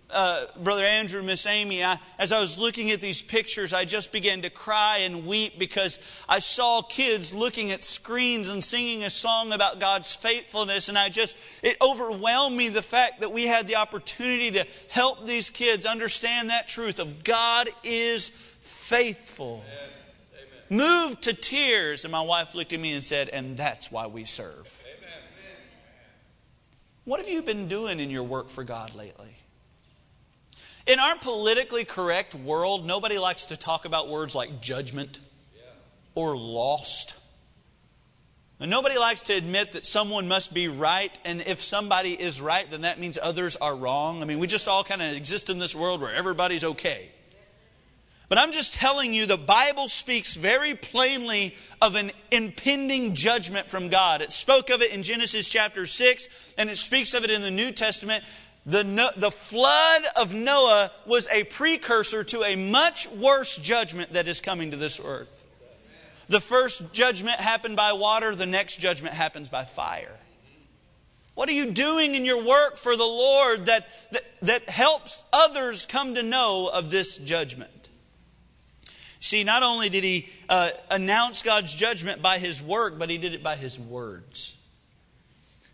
uh, 0.09 0.45
Brother 0.61 0.83
Andrew, 0.83 1.21
Miss 1.21 1.45
Amy, 1.45 1.83
I, 1.83 1.99
as 2.17 2.31
I 2.31 2.39
was 2.39 2.57
looking 2.57 2.91
at 2.91 3.01
these 3.01 3.21
pictures, 3.21 3.73
I 3.73 3.85
just 3.85 4.11
began 4.11 4.41
to 4.41 4.49
cry 4.49 4.97
and 4.99 5.25
weep 5.25 5.59
because 5.59 5.99
I 6.27 6.39
saw 6.39 6.81
kids 6.81 7.33
looking 7.33 7.71
at 7.71 7.83
screens 7.83 8.49
and 8.49 8.63
singing 8.63 9.03
a 9.03 9.09
song 9.09 9.51
about 9.51 9.79
God's 9.79 10.15
faithfulness. 10.15 10.89
And 10.89 10.97
I 10.97 11.09
just, 11.09 11.35
it 11.63 11.77
overwhelmed 11.81 12.57
me 12.57 12.69
the 12.69 12.81
fact 12.81 13.21
that 13.21 13.31
we 13.31 13.47
had 13.47 13.67
the 13.67 13.75
opportunity 13.75 14.51
to 14.51 14.65
help 14.89 15.25
these 15.25 15.49
kids 15.49 15.85
understand 15.85 16.49
that 16.49 16.67
truth 16.67 16.99
of 16.99 17.23
God 17.23 17.69
is 17.83 18.29
faithful. 18.61 19.63
Amen. 19.67 19.89
Moved 20.69 21.23
to 21.23 21.33
tears. 21.33 22.05
And 22.05 22.11
my 22.11 22.21
wife 22.21 22.55
looked 22.55 22.73
at 22.73 22.79
me 22.79 22.93
and 22.93 23.03
said, 23.03 23.29
And 23.29 23.55
that's 23.55 23.91
why 23.91 24.07
we 24.07 24.25
serve. 24.25 24.81
Amen. 24.81 25.09
What 27.05 27.19
have 27.19 27.29
you 27.29 27.41
been 27.41 27.67
doing 27.67 27.99
in 27.99 28.09
your 28.09 28.23
work 28.23 28.49
for 28.49 28.63
God 28.63 28.95
lately? 28.95 29.35
In 30.85 30.99
our 30.99 31.17
politically 31.17 31.85
correct 31.85 32.35
world, 32.35 32.85
nobody 32.85 33.17
likes 33.17 33.45
to 33.45 33.57
talk 33.57 33.85
about 33.85 34.09
words 34.09 34.35
like 34.35 34.61
judgment 34.61 35.19
or 36.13 36.35
lost. 36.35 37.15
And 38.59 38.69
nobody 38.69 38.97
likes 38.97 39.21
to 39.23 39.33
admit 39.33 39.73
that 39.73 39.85
someone 39.85 40.27
must 40.27 40.53
be 40.53 40.67
right, 40.67 41.17
and 41.25 41.41
if 41.41 41.61
somebody 41.61 42.13
is 42.13 42.39
right, 42.39 42.69
then 42.69 42.81
that 42.81 42.99
means 42.99 43.17
others 43.21 43.55
are 43.55 43.75
wrong. 43.75 44.21
I 44.21 44.25
mean, 44.25 44.39
we 44.39 44.47
just 44.47 44.67
all 44.67 44.83
kind 44.83 45.01
of 45.01 45.15
exist 45.15 45.49
in 45.49 45.57
this 45.57 45.75
world 45.75 46.01
where 46.01 46.13
everybody's 46.13 46.63
okay. 46.63 47.09
But 48.29 48.37
I'm 48.37 48.51
just 48.51 48.73
telling 48.73 49.13
you, 49.13 49.25
the 49.25 49.37
Bible 49.37 49.87
speaks 49.87 50.35
very 50.35 50.75
plainly 50.75 51.55
of 51.81 51.95
an 51.95 52.11
impending 52.31 53.15
judgment 53.15 53.69
from 53.69 53.89
God. 53.89 54.21
It 54.21 54.31
spoke 54.31 54.69
of 54.69 54.81
it 54.81 54.91
in 54.91 55.03
Genesis 55.03 55.47
chapter 55.47 55.85
6, 55.85 56.53
and 56.57 56.69
it 56.69 56.77
speaks 56.77 57.13
of 57.13 57.23
it 57.23 57.31
in 57.31 57.41
the 57.41 57.51
New 57.51 57.71
Testament. 57.71 58.23
The, 58.65 59.11
the 59.17 59.31
flood 59.31 60.03
of 60.15 60.33
Noah 60.33 60.91
was 61.05 61.27
a 61.27 61.43
precursor 61.43 62.23
to 62.25 62.43
a 62.43 62.55
much 62.55 63.09
worse 63.09 63.57
judgment 63.57 64.13
that 64.13 64.27
is 64.27 64.39
coming 64.39 64.71
to 64.71 64.77
this 64.77 65.01
earth. 65.03 65.45
The 66.29 66.39
first 66.39 66.93
judgment 66.93 67.41
happened 67.41 67.75
by 67.75 67.93
water, 67.93 68.33
the 68.33 68.45
next 68.45 68.77
judgment 68.77 69.15
happens 69.15 69.49
by 69.49 69.65
fire. 69.65 70.17
What 71.35 71.49
are 71.49 71.53
you 71.53 71.71
doing 71.71 72.15
in 72.15 72.25
your 72.25 72.43
work 72.43 72.77
for 72.77 72.95
the 72.95 73.03
Lord 73.03 73.65
that, 73.65 73.87
that, 74.11 74.23
that 74.43 74.69
helps 74.69 75.25
others 75.33 75.85
come 75.85 76.15
to 76.15 76.23
know 76.23 76.69
of 76.71 76.89
this 76.91 77.17
judgment? 77.17 77.89
See, 79.19 79.43
not 79.43 79.63
only 79.63 79.89
did 79.89 80.03
he 80.03 80.29
uh, 80.47 80.69
announce 80.91 81.41
God's 81.41 81.73
judgment 81.73 82.21
by 82.21 82.37
his 82.37 82.61
work, 82.61 82.99
but 82.99 83.09
he 83.09 83.17
did 83.17 83.33
it 83.33 83.41
by 83.41 83.55
his 83.55 83.79
words. 83.79 84.55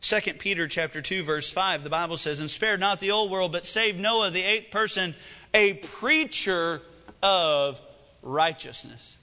2 0.02 0.34
Peter 0.36 0.68
chapter 0.68 1.02
2 1.02 1.24
verse 1.24 1.52
5 1.52 1.84
the 1.84 1.90
Bible 1.90 2.18
says 2.18 2.40
and 2.40 2.50
spared 2.50 2.80
not 2.80 3.00
the 3.00 3.12
old 3.12 3.30
world 3.30 3.52
but 3.52 3.66
saved 3.66 4.00
Noah 4.00 4.32
the 4.32 4.42
eighth 4.42 4.72
person 4.72 5.14
a 5.54 5.74
preacher 5.74 6.82
of 7.22 7.82
righteousness. 8.22 9.18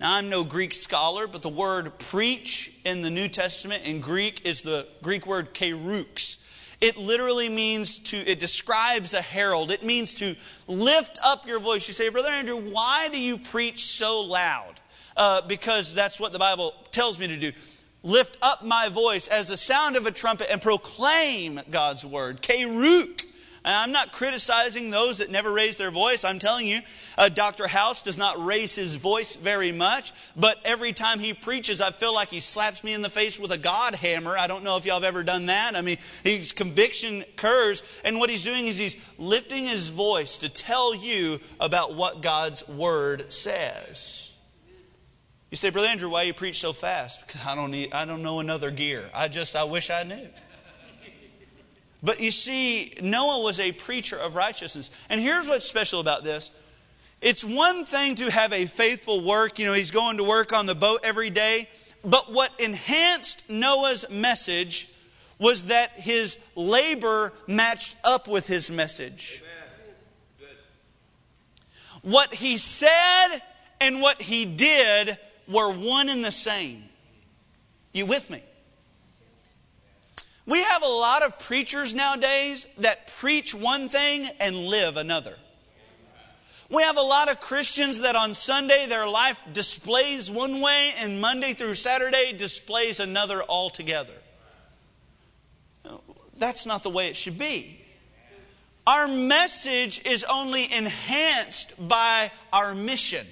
Now, 0.00 0.14
I'm 0.14 0.28
no 0.28 0.44
Greek 0.44 0.74
scholar, 0.74 1.26
but 1.26 1.42
the 1.42 1.48
word 1.48 1.98
preach 1.98 2.72
in 2.84 3.02
the 3.02 3.10
New 3.10 3.28
Testament 3.28 3.84
in 3.84 4.00
Greek 4.00 4.46
is 4.46 4.62
the 4.62 4.86
Greek 5.02 5.26
word 5.26 5.54
kerux. 5.54 6.38
It 6.80 6.96
literally 6.96 7.48
means 7.48 7.98
to, 7.98 8.16
it 8.16 8.38
describes 8.38 9.12
a 9.12 9.20
herald. 9.20 9.72
It 9.72 9.82
means 9.82 10.14
to 10.14 10.36
lift 10.68 11.18
up 11.22 11.46
your 11.48 11.58
voice. 11.58 11.88
You 11.88 11.94
say, 11.94 12.08
Brother 12.08 12.28
Andrew, 12.28 12.56
why 12.56 13.08
do 13.08 13.18
you 13.18 13.38
preach 13.38 13.84
so 13.86 14.20
loud? 14.20 14.74
Uh, 15.16 15.40
because 15.40 15.92
that's 15.92 16.20
what 16.20 16.32
the 16.32 16.38
Bible 16.38 16.72
tells 16.92 17.18
me 17.18 17.26
to 17.26 17.36
do. 17.36 17.52
Lift 18.02 18.38
up 18.40 18.64
my 18.64 18.88
voice 18.88 19.26
as 19.28 19.48
the 19.48 19.56
sound 19.56 19.96
of 19.96 20.06
a 20.06 20.12
trumpet 20.12 20.50
and 20.50 20.62
proclaim 20.62 21.60
God's 21.70 22.04
word. 22.04 22.42
Keruk 22.42 23.24
I'm 23.64 23.92
not 23.92 24.12
criticizing 24.12 24.90
those 24.90 25.18
that 25.18 25.30
never 25.30 25.52
raise 25.52 25.76
their 25.76 25.90
voice. 25.90 26.24
I'm 26.24 26.38
telling 26.38 26.66
you, 26.66 26.80
uh, 27.16 27.28
Dr. 27.28 27.66
House 27.66 28.02
does 28.02 28.18
not 28.18 28.42
raise 28.42 28.74
his 28.74 28.94
voice 28.94 29.36
very 29.36 29.72
much, 29.72 30.12
but 30.36 30.58
every 30.64 30.92
time 30.92 31.18
he 31.18 31.34
preaches, 31.34 31.80
I 31.80 31.90
feel 31.90 32.14
like 32.14 32.30
he 32.30 32.40
slaps 32.40 32.82
me 32.82 32.92
in 32.94 33.02
the 33.02 33.10
face 33.10 33.38
with 33.38 33.52
a 33.52 33.58
God 33.58 33.94
hammer. 33.94 34.38
I 34.38 34.46
don't 34.46 34.64
know 34.64 34.76
if 34.76 34.86
y'all 34.86 35.00
have 35.00 35.04
ever 35.04 35.22
done 35.22 35.46
that. 35.46 35.76
I 35.76 35.80
mean, 35.80 35.98
his 36.22 36.52
conviction 36.52 37.22
occurs, 37.22 37.82
and 38.04 38.18
what 38.18 38.30
he's 38.30 38.44
doing 38.44 38.66
is 38.66 38.78
he's 38.78 38.96
lifting 39.18 39.66
his 39.66 39.88
voice 39.88 40.38
to 40.38 40.48
tell 40.48 40.94
you 40.94 41.40
about 41.60 41.94
what 41.94 42.22
God's 42.22 42.66
word 42.68 43.32
says. 43.32 44.27
You 45.50 45.56
say, 45.56 45.70
Brother 45.70 45.88
Andrew, 45.88 46.10
why 46.10 46.22
you 46.22 46.34
preach 46.34 46.60
so 46.60 46.72
fast? 46.72 47.26
Because 47.26 47.46
I 47.46 47.54
don't 47.54 47.70
need, 47.70 47.92
I 47.92 48.04
don't 48.04 48.22
know 48.22 48.40
another 48.40 48.70
gear. 48.70 49.10
I 49.14 49.28
just, 49.28 49.56
I 49.56 49.64
wish 49.64 49.88
I 49.88 50.02
knew. 50.02 50.28
But 52.02 52.20
you 52.20 52.30
see, 52.30 52.94
Noah 53.00 53.42
was 53.42 53.58
a 53.58 53.72
preacher 53.72 54.16
of 54.16 54.36
righteousness. 54.36 54.90
And 55.08 55.20
here's 55.20 55.48
what's 55.48 55.66
special 55.66 56.00
about 56.00 56.22
this 56.22 56.50
it's 57.20 57.42
one 57.42 57.84
thing 57.84 58.14
to 58.16 58.30
have 58.30 58.52
a 58.52 58.66
faithful 58.66 59.24
work, 59.24 59.58
you 59.58 59.66
know, 59.66 59.72
he's 59.72 59.90
going 59.90 60.18
to 60.18 60.24
work 60.24 60.52
on 60.52 60.66
the 60.66 60.74
boat 60.74 61.00
every 61.02 61.30
day. 61.30 61.68
But 62.04 62.32
what 62.32 62.52
enhanced 62.60 63.50
Noah's 63.50 64.08
message 64.08 64.88
was 65.38 65.64
that 65.64 65.92
his 65.92 66.38
labor 66.54 67.32
matched 67.46 67.96
up 68.04 68.28
with 68.28 68.46
his 68.46 68.70
message. 68.70 69.42
What 72.02 72.34
he 72.34 72.56
said 72.56 73.40
and 73.80 74.00
what 74.00 74.22
he 74.22 74.44
did 74.44 75.18
were 75.48 75.72
one 75.72 76.08
and 76.08 76.24
the 76.24 76.32
same. 76.32 76.84
You 77.92 78.06
with 78.06 78.30
me? 78.30 78.42
We 80.46 80.62
have 80.62 80.82
a 80.82 80.88
lot 80.88 81.22
of 81.22 81.38
preachers 81.38 81.92
nowadays 81.92 82.66
that 82.78 83.08
preach 83.18 83.54
one 83.54 83.88
thing 83.88 84.28
and 84.40 84.56
live 84.56 84.96
another. 84.96 85.36
We 86.70 86.82
have 86.82 86.98
a 86.98 87.02
lot 87.02 87.30
of 87.30 87.40
Christians 87.40 88.00
that 88.00 88.14
on 88.14 88.34
Sunday 88.34 88.86
their 88.86 89.08
life 89.08 89.42
displays 89.52 90.30
one 90.30 90.60
way 90.60 90.92
and 90.98 91.20
Monday 91.20 91.54
through 91.54 91.74
Saturday 91.74 92.34
displays 92.36 93.00
another 93.00 93.42
altogether. 93.42 94.14
That's 96.38 96.66
not 96.66 96.82
the 96.82 96.90
way 96.90 97.08
it 97.08 97.16
should 97.16 97.38
be. 97.38 97.80
Our 98.86 99.08
message 99.08 100.04
is 100.06 100.24
only 100.24 100.72
enhanced 100.72 101.74
by 101.88 102.30
our 102.52 102.74
mission. 102.74 103.26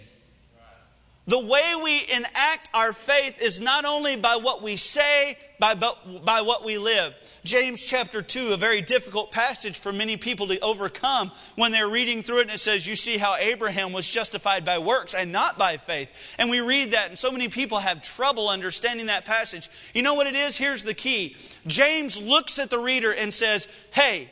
The 1.29 1.39
way 1.41 1.75
we 1.83 2.07
enact 2.09 2.69
our 2.73 2.93
faith 2.93 3.43
is 3.43 3.61
not 3.61 3.85
only 3.85 4.15
by 4.15 4.37
what 4.37 4.63
we 4.63 4.77
say, 4.77 5.37
by, 5.59 5.75
but 5.75 6.25
by 6.25 6.43
what 6.43 6.65
we 6.65 6.79
live. 6.79 7.15
James 7.43 7.85
chapter 7.85 8.23
2, 8.23 8.53
a 8.53 8.57
very 8.57 8.81
difficult 8.81 9.33
passage 9.33 9.81
for 9.81 9.93
many 9.93 10.17
people 10.17 10.47
to 10.47 10.61
overcome 10.61 11.33
when 11.57 11.73
they're 11.73 11.89
reading 11.89 12.23
through 12.23 12.39
it, 12.39 12.43
and 12.43 12.53
it 12.53 12.61
says, 12.61 12.87
You 12.87 12.95
see 12.95 13.17
how 13.19 13.35
Abraham 13.35 13.93
was 13.93 14.09
justified 14.09 14.65
by 14.65 14.79
works 14.79 15.15
and 15.15 15.33
not 15.33 15.59
by 15.59 15.79
faith. 15.79 16.09
And 16.39 16.49
we 16.49 16.61
read 16.61 16.93
that, 16.93 17.09
and 17.09 17.19
so 17.19 17.33
many 17.33 17.49
people 17.49 17.79
have 17.79 18.03
trouble 18.03 18.49
understanding 18.49 19.07
that 19.07 19.25
passage. 19.25 19.69
You 19.95 20.03
know 20.03 20.15
what 20.15 20.29
it 20.29 20.37
is? 20.37 20.57
Here's 20.57 20.85
the 20.85 20.95
key 20.95 21.35
James 21.67 22.21
looks 22.21 22.61
at 22.61 22.71
the 22.71 22.79
reader 22.79 23.13
and 23.13 23.35
says, 23.35 23.67
Hey, 23.93 24.31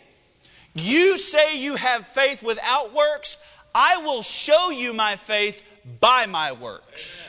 you 0.74 1.18
say 1.18 1.56
you 1.56 1.76
have 1.76 2.06
faith 2.06 2.42
without 2.42 2.92
works. 2.92 3.36
I 3.74 3.98
will 3.98 4.22
show 4.22 4.70
you 4.70 4.92
my 4.92 5.16
faith 5.16 5.62
by 6.00 6.26
my 6.26 6.52
works. 6.52 7.28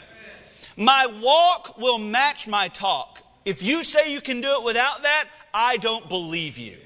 My 0.77 1.07
walk 1.07 1.77
will 1.77 1.97
match 1.97 2.47
my 2.47 2.67
talk. 2.67 3.19
If 3.45 3.63
you 3.63 3.83
say 3.83 4.11
you 4.11 4.21
can 4.21 4.41
do 4.41 4.59
it 4.59 4.63
without 4.63 5.03
that, 5.03 5.29
I 5.53 5.77
don't 5.77 6.07
believe 6.09 6.57
you. 6.57 6.77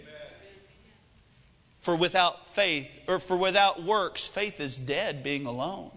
For 1.80 1.96
without 1.96 2.48
faith, 2.48 2.90
or 3.08 3.20
for 3.20 3.36
without 3.38 3.84
works, 3.84 4.28
faith 4.28 4.60
is 4.60 4.78
dead 4.78 5.24
being 5.24 5.46
alone. 5.46 5.92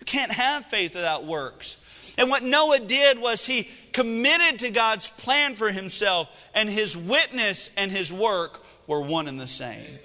You 0.00 0.06
can't 0.06 0.32
have 0.32 0.64
faith 0.64 0.94
without 0.94 1.26
works. 1.26 1.76
And 2.18 2.30
what 2.30 2.42
Noah 2.42 2.80
did 2.80 3.18
was 3.18 3.46
he 3.46 3.68
committed 3.92 4.60
to 4.60 4.70
God's 4.70 5.10
plan 5.10 5.54
for 5.54 5.70
himself, 5.70 6.28
and 6.54 6.68
his 6.68 6.96
witness 6.96 7.70
and 7.76 7.92
his 7.92 8.12
work 8.12 8.64
were 8.86 9.00
one 9.00 9.28
and 9.28 9.38
the 9.38 9.46
same. 9.46 9.98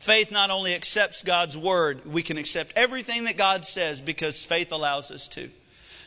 Faith 0.00 0.32
not 0.32 0.50
only 0.50 0.74
accepts 0.74 1.22
God's 1.22 1.58
word, 1.58 2.06
we 2.10 2.22
can 2.22 2.38
accept 2.38 2.72
everything 2.74 3.24
that 3.24 3.36
God 3.36 3.66
says 3.66 4.00
because 4.00 4.44
faith 4.44 4.72
allows 4.72 5.10
us 5.10 5.28
to. 5.28 5.50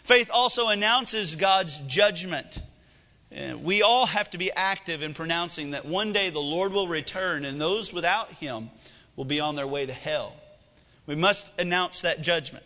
Faith 0.04 0.32
also 0.34 0.70
announces 0.70 1.36
God's 1.36 1.78
judgment. 1.82 2.58
We 3.62 3.84
all 3.84 4.08
have 4.08 4.32
to 4.32 4.40
be 4.40 4.52
active 4.52 5.04
in 5.04 5.14
pronouncing 5.14 5.72
that 5.72 5.86
one 5.86 6.12
day 6.12 6.32
the 6.32 6.40
Lord 6.40 6.74
will 6.74 6.88
return 6.88 7.46
and 7.46 7.62
those 7.62 7.94
without 7.94 8.34
him 8.34 8.72
will 9.16 9.26
be 9.26 9.40
on 9.40 9.54
their 9.54 9.68
way 9.68 9.86
to 9.86 9.94
hell. 9.94 10.34
We 11.06 11.14
must 11.14 11.52
announce 11.60 12.02
that 12.02 12.24
judgment. 12.24 12.66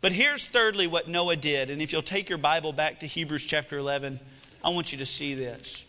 But 0.00 0.10
here's 0.10 0.44
thirdly 0.44 0.88
what 0.88 1.06
Noah 1.06 1.36
did. 1.36 1.70
And 1.70 1.80
if 1.80 1.92
you'll 1.92 2.02
take 2.02 2.28
your 2.28 2.38
Bible 2.38 2.72
back 2.72 2.98
to 3.00 3.06
Hebrews 3.06 3.44
chapter 3.44 3.78
11, 3.78 4.18
I 4.64 4.70
want 4.70 4.90
you 4.90 4.98
to 4.98 5.06
see 5.06 5.34
this. 5.34 5.84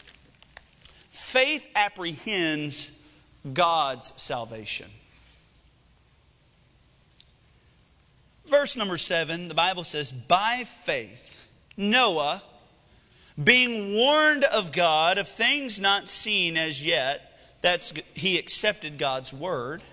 Faith 1.10 1.68
apprehends 1.76 2.92
God's 3.54 4.14
salvation. 4.22 4.88
Verse 8.50 8.76
number 8.76 8.98
seven, 8.98 9.48
the 9.48 9.54
Bible 9.54 9.84
says, 9.84 10.12
By 10.12 10.64
faith, 10.64 11.46
Noah, 11.78 12.42
being 13.42 13.94
warned 13.94 14.44
of 14.44 14.72
God 14.72 15.18
of 15.18 15.28
things 15.28 15.80
not 15.80 16.10
seen 16.10 16.58
as 16.58 16.84
yet, 16.84 17.40
that's 17.62 17.94
he 18.16 18.38
accepted 18.40 18.98
God's 18.98 19.32
word, 19.32 19.84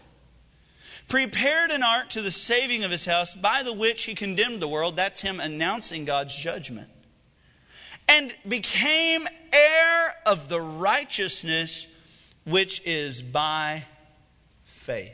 prepared 1.06 1.70
an 1.70 1.82
ark 1.82 2.08
to 2.10 2.22
the 2.22 2.30
saving 2.30 2.82
of 2.82 2.90
his 2.90 3.04
house, 3.04 3.34
by 3.34 3.62
the 3.62 3.74
which 3.74 4.04
he 4.04 4.14
condemned 4.14 4.60
the 4.60 4.68
world. 4.68 4.96
That's 4.96 5.20
him 5.20 5.38
announcing 5.38 6.04
God's 6.04 6.34
judgment. 6.34 6.88
And 8.08 8.34
became 8.48 9.28
heir 9.52 10.14
of 10.24 10.48
the 10.48 10.60
righteousness 10.60 11.86
which 12.46 12.80
is 12.86 13.22
by 13.22 13.84
faith. 14.64 15.12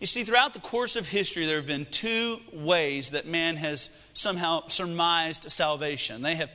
You 0.00 0.06
see, 0.06 0.24
throughout 0.24 0.52
the 0.52 0.60
course 0.60 0.96
of 0.96 1.08
history, 1.08 1.46
there 1.46 1.56
have 1.56 1.66
been 1.66 1.86
two 1.86 2.38
ways 2.52 3.10
that 3.10 3.26
man 3.26 3.56
has 3.56 3.88
somehow 4.12 4.66
surmised 4.66 5.50
salvation. 5.50 6.20
They 6.20 6.34
have 6.34 6.50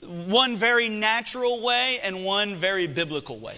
one 0.00 0.56
very 0.56 0.88
natural 0.88 1.62
way 1.62 2.00
and 2.02 2.24
one 2.24 2.56
very 2.56 2.88
biblical 2.88 3.38
way. 3.38 3.54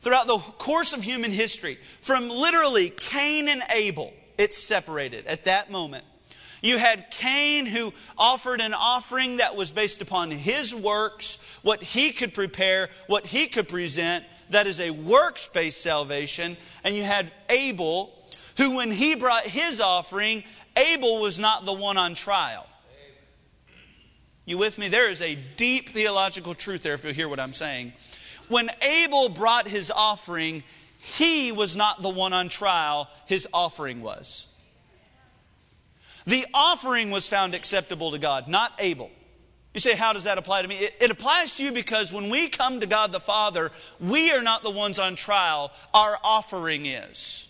Throughout 0.00 0.26
the 0.26 0.38
course 0.38 0.92
of 0.92 1.04
human 1.04 1.30
history, 1.30 1.78
from 2.00 2.28
literally 2.28 2.90
Cain 2.90 3.48
and 3.48 3.62
Abel, 3.72 4.12
it's 4.38 4.58
separated 4.58 5.26
at 5.26 5.44
that 5.44 5.70
moment. 5.70 6.04
You 6.62 6.78
had 6.78 7.10
Cain 7.10 7.66
who 7.66 7.92
offered 8.16 8.60
an 8.60 8.74
offering 8.74 9.38
that 9.38 9.56
was 9.56 9.72
based 9.72 10.00
upon 10.00 10.30
his 10.30 10.74
works, 10.74 11.38
what 11.62 11.82
he 11.82 12.12
could 12.12 12.34
prepare, 12.34 12.88
what 13.06 13.26
he 13.26 13.46
could 13.46 13.68
present. 13.68 14.24
That 14.50 14.66
is 14.66 14.80
a 14.80 14.90
works 14.90 15.48
based 15.48 15.80
salvation. 15.80 16.56
And 16.84 16.94
you 16.94 17.02
had 17.04 17.30
Abel 17.48 18.12
who, 18.56 18.76
when 18.76 18.90
he 18.90 19.14
brought 19.14 19.44
his 19.44 19.80
offering, 19.80 20.44
Abel 20.76 21.20
was 21.20 21.38
not 21.38 21.64
the 21.64 21.72
one 21.72 21.96
on 21.96 22.14
trial. 22.14 22.66
You 24.44 24.58
with 24.58 24.78
me? 24.78 24.88
There 24.88 25.10
is 25.10 25.20
a 25.20 25.36
deep 25.56 25.88
theological 25.88 26.54
truth 26.54 26.82
there 26.82 26.94
if 26.94 27.04
you 27.04 27.12
hear 27.12 27.28
what 27.28 27.40
I'm 27.40 27.52
saying. 27.52 27.92
When 28.48 28.70
Abel 28.80 29.28
brought 29.28 29.66
his 29.66 29.90
offering, 29.90 30.62
he 30.98 31.52
was 31.52 31.76
not 31.76 32.00
the 32.00 32.08
one 32.08 32.32
on 32.32 32.48
trial, 32.48 33.08
his 33.26 33.46
offering 33.52 34.02
was. 34.02 34.45
The 36.26 36.46
offering 36.52 37.10
was 37.10 37.28
found 37.28 37.54
acceptable 37.54 38.10
to 38.10 38.18
God, 38.18 38.48
not 38.48 38.72
Abel. 38.78 39.10
You 39.74 39.80
say, 39.80 39.94
how 39.94 40.12
does 40.12 40.24
that 40.24 40.38
apply 40.38 40.62
to 40.62 40.68
me? 40.68 40.78
It, 40.78 40.94
it, 41.00 41.10
applies 41.10 41.56
to 41.56 41.64
you 41.64 41.70
because 41.70 42.12
when 42.12 42.30
we 42.30 42.48
come 42.48 42.80
to 42.80 42.86
God 42.86 43.12
the 43.12 43.20
Father, 43.20 43.70
we 44.00 44.32
are 44.32 44.42
not 44.42 44.62
the 44.62 44.70
ones 44.70 44.98
on 44.98 45.16
trial, 45.16 45.70
our 45.92 46.18
offering 46.24 46.86
is. 46.86 47.48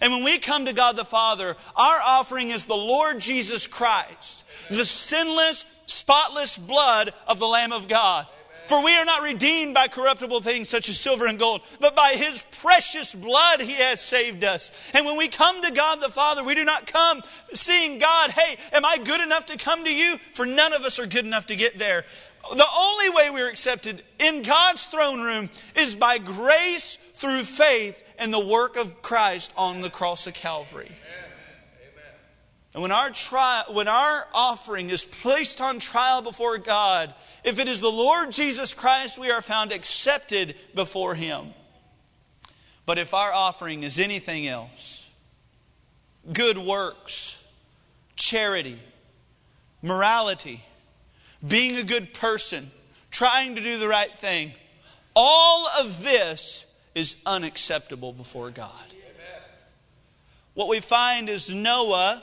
And 0.00 0.12
when 0.12 0.24
we 0.24 0.38
come 0.38 0.66
to 0.66 0.72
God 0.72 0.96
the 0.96 1.04
Father, 1.04 1.56
our 1.76 2.00
offering 2.00 2.50
is 2.50 2.64
the 2.64 2.76
Lord 2.76 3.18
Jesus 3.20 3.66
Christ, 3.66 4.44
the 4.70 4.84
sinless, 4.84 5.64
spotless 5.86 6.56
blood 6.56 7.12
of 7.26 7.38
the 7.38 7.48
Lamb 7.48 7.72
of 7.72 7.88
God. 7.88 8.26
For 8.66 8.82
we 8.82 8.96
are 8.96 9.04
not 9.04 9.22
redeemed 9.22 9.74
by 9.74 9.88
corruptible 9.88 10.40
things 10.40 10.68
such 10.68 10.88
as 10.88 10.98
silver 10.98 11.26
and 11.26 11.38
gold, 11.38 11.60
but 11.80 11.94
by 11.94 12.12
his 12.12 12.44
precious 12.50 13.14
blood 13.14 13.60
he 13.60 13.74
has 13.74 14.00
saved 14.00 14.44
us. 14.44 14.70
And 14.94 15.04
when 15.04 15.16
we 15.16 15.28
come 15.28 15.62
to 15.62 15.70
God 15.70 16.00
the 16.00 16.08
Father, 16.08 16.42
we 16.42 16.54
do 16.54 16.64
not 16.64 16.86
come 16.86 17.22
seeing 17.52 17.98
God, 17.98 18.30
hey, 18.30 18.56
am 18.72 18.84
I 18.84 18.98
good 18.98 19.20
enough 19.20 19.46
to 19.46 19.58
come 19.58 19.84
to 19.84 19.94
you? 19.94 20.18
For 20.32 20.46
none 20.46 20.72
of 20.72 20.82
us 20.82 20.98
are 20.98 21.06
good 21.06 21.24
enough 21.24 21.46
to 21.46 21.56
get 21.56 21.78
there. 21.78 22.04
The 22.50 22.66
only 22.78 23.10
way 23.10 23.30
we're 23.30 23.48
accepted 23.48 24.02
in 24.18 24.42
God's 24.42 24.84
throne 24.84 25.22
room 25.22 25.50
is 25.74 25.94
by 25.94 26.18
grace 26.18 26.98
through 27.14 27.44
faith 27.44 28.04
and 28.18 28.32
the 28.32 28.44
work 28.44 28.76
of 28.76 29.00
Christ 29.02 29.52
on 29.56 29.80
the 29.80 29.90
cross 29.90 30.26
of 30.26 30.34
Calvary. 30.34 30.90
And 32.74 32.82
when 32.82 32.90
our, 32.90 33.10
trial, 33.10 33.66
when 33.70 33.86
our 33.86 34.26
offering 34.34 34.90
is 34.90 35.04
placed 35.04 35.60
on 35.60 35.78
trial 35.78 36.22
before 36.22 36.58
God, 36.58 37.14
if 37.44 37.60
it 37.60 37.68
is 37.68 37.80
the 37.80 37.90
Lord 37.90 38.32
Jesus 38.32 38.74
Christ, 38.74 39.16
we 39.16 39.30
are 39.30 39.42
found 39.42 39.70
accepted 39.70 40.56
before 40.74 41.14
Him. 41.14 41.54
But 42.84 42.98
if 42.98 43.14
our 43.14 43.32
offering 43.32 43.84
is 43.84 44.00
anything 44.00 44.48
else, 44.48 45.08
good 46.32 46.58
works, 46.58 47.40
charity, 48.16 48.80
morality, 49.80 50.64
being 51.46 51.76
a 51.76 51.84
good 51.84 52.12
person, 52.12 52.72
trying 53.12 53.54
to 53.54 53.62
do 53.62 53.78
the 53.78 53.88
right 53.88 54.14
thing, 54.16 54.52
all 55.14 55.68
of 55.78 56.02
this 56.02 56.66
is 56.96 57.14
unacceptable 57.24 58.12
before 58.12 58.50
God. 58.50 58.70
What 60.54 60.68
we 60.68 60.80
find 60.80 61.28
is 61.28 61.50
Noah 61.50 62.22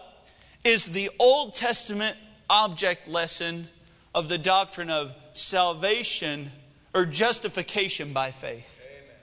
is 0.63 0.85
the 0.85 1.09
Old 1.19 1.53
Testament 1.53 2.17
object 2.49 3.07
lesson 3.07 3.67
of 4.13 4.29
the 4.29 4.37
doctrine 4.37 4.89
of 4.89 5.13
salvation 5.33 6.51
or 6.93 7.05
justification 7.05 8.13
by 8.13 8.31
faith. 8.31 8.87
Amen. 8.87 9.15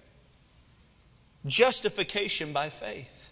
Justification 1.46 2.52
by 2.52 2.70
faith. 2.70 3.30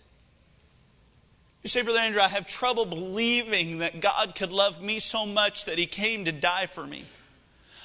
You 1.62 1.68
say, 1.68 1.82
Brother 1.82 1.98
Andrew, 1.98 2.20
I 2.20 2.28
have 2.28 2.46
trouble 2.46 2.86
believing 2.86 3.78
that 3.78 4.00
God 4.00 4.34
could 4.36 4.52
love 4.52 4.80
me 4.80 5.00
so 5.00 5.26
much 5.26 5.64
that 5.64 5.78
He 5.78 5.86
came 5.86 6.24
to 6.26 6.32
die 6.32 6.66
for 6.66 6.86
me. 6.86 7.06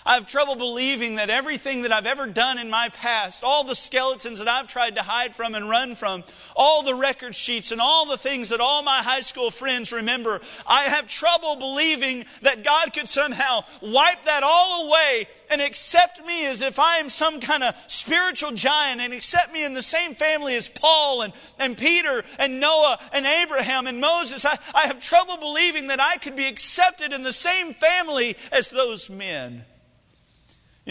I 0.06 0.16
have 0.16 0.26
trouble 0.26 0.56
believing 0.56 1.16
that 1.16 1.30
everything 1.30 1.84
that 1.84 1.92
I've 1.92 2.08
ever 2.08 2.26
done 2.26 2.58
in 2.58 2.70
my 2.70 2.90
past, 2.90 3.44
all 3.44 3.64
the 3.64 3.76
skeletons 3.76 4.40
that 4.40 4.48
I've 4.48 4.68
tried 4.68 4.96
to 4.96 5.04
hide 5.04 5.36
from 5.36 5.54
and 5.54 5.70
run 5.70 5.96
from, 5.96 6.24
all 6.56 6.82
the 6.82 6.96
record 6.96 7.36
sheets 7.36 7.72
and 7.72 7.80
all 7.80 8.08
the 8.08 8.18
things 8.18 8.50
that 8.50 8.60
all 8.60 8.82
my 8.82 9.04
high 9.04 9.22
school 9.22 9.52
friends 9.52 9.92
remember, 9.92 10.42
I 10.66 10.84
have 10.84 11.08
trouble 11.08 11.56
believing 11.56 12.26
that 12.42 12.64
God 12.64 12.94
could 12.94 13.08
somehow 13.08 13.64
wipe 13.82 14.24
that 14.24 14.44
all 14.44 14.88
away 14.88 15.28
and 15.52 15.62
accept 15.62 16.26
me 16.26 16.48
as 16.48 16.62
if 16.62 16.80
I 16.80 16.98
am 16.98 17.10
some 17.10 17.40
kind 17.40 17.62
of 17.62 17.76
spiritual 17.88 18.54
giant 18.54 19.02
and 19.02 19.14
accept 19.14 19.54
me 19.54 19.64
in 19.64 19.74
the 19.74 19.82
same 19.84 20.16
family 20.16 20.56
as 20.56 20.68
Paul 20.68 21.22
and, 21.22 21.34
and 21.60 21.78
Peter 21.78 22.24
and 22.40 22.60
Noah 22.60 22.98
and 23.14 23.28
Abraham 23.28 23.86
and 23.86 24.02
Moses. 24.02 24.46
I, 24.46 24.58
I 24.74 24.88
have 24.88 25.00
trouble 25.00 25.38
believing 25.38 25.88
that 25.88 26.00
I 26.00 26.18
could 26.18 26.36
be 26.36 26.48
accepted 26.48 27.14
in 27.14 27.22
the 27.22 27.34
same 27.34 27.74
family 27.74 28.36
as 28.52 28.70
those 28.70 29.10
men. 29.10 29.66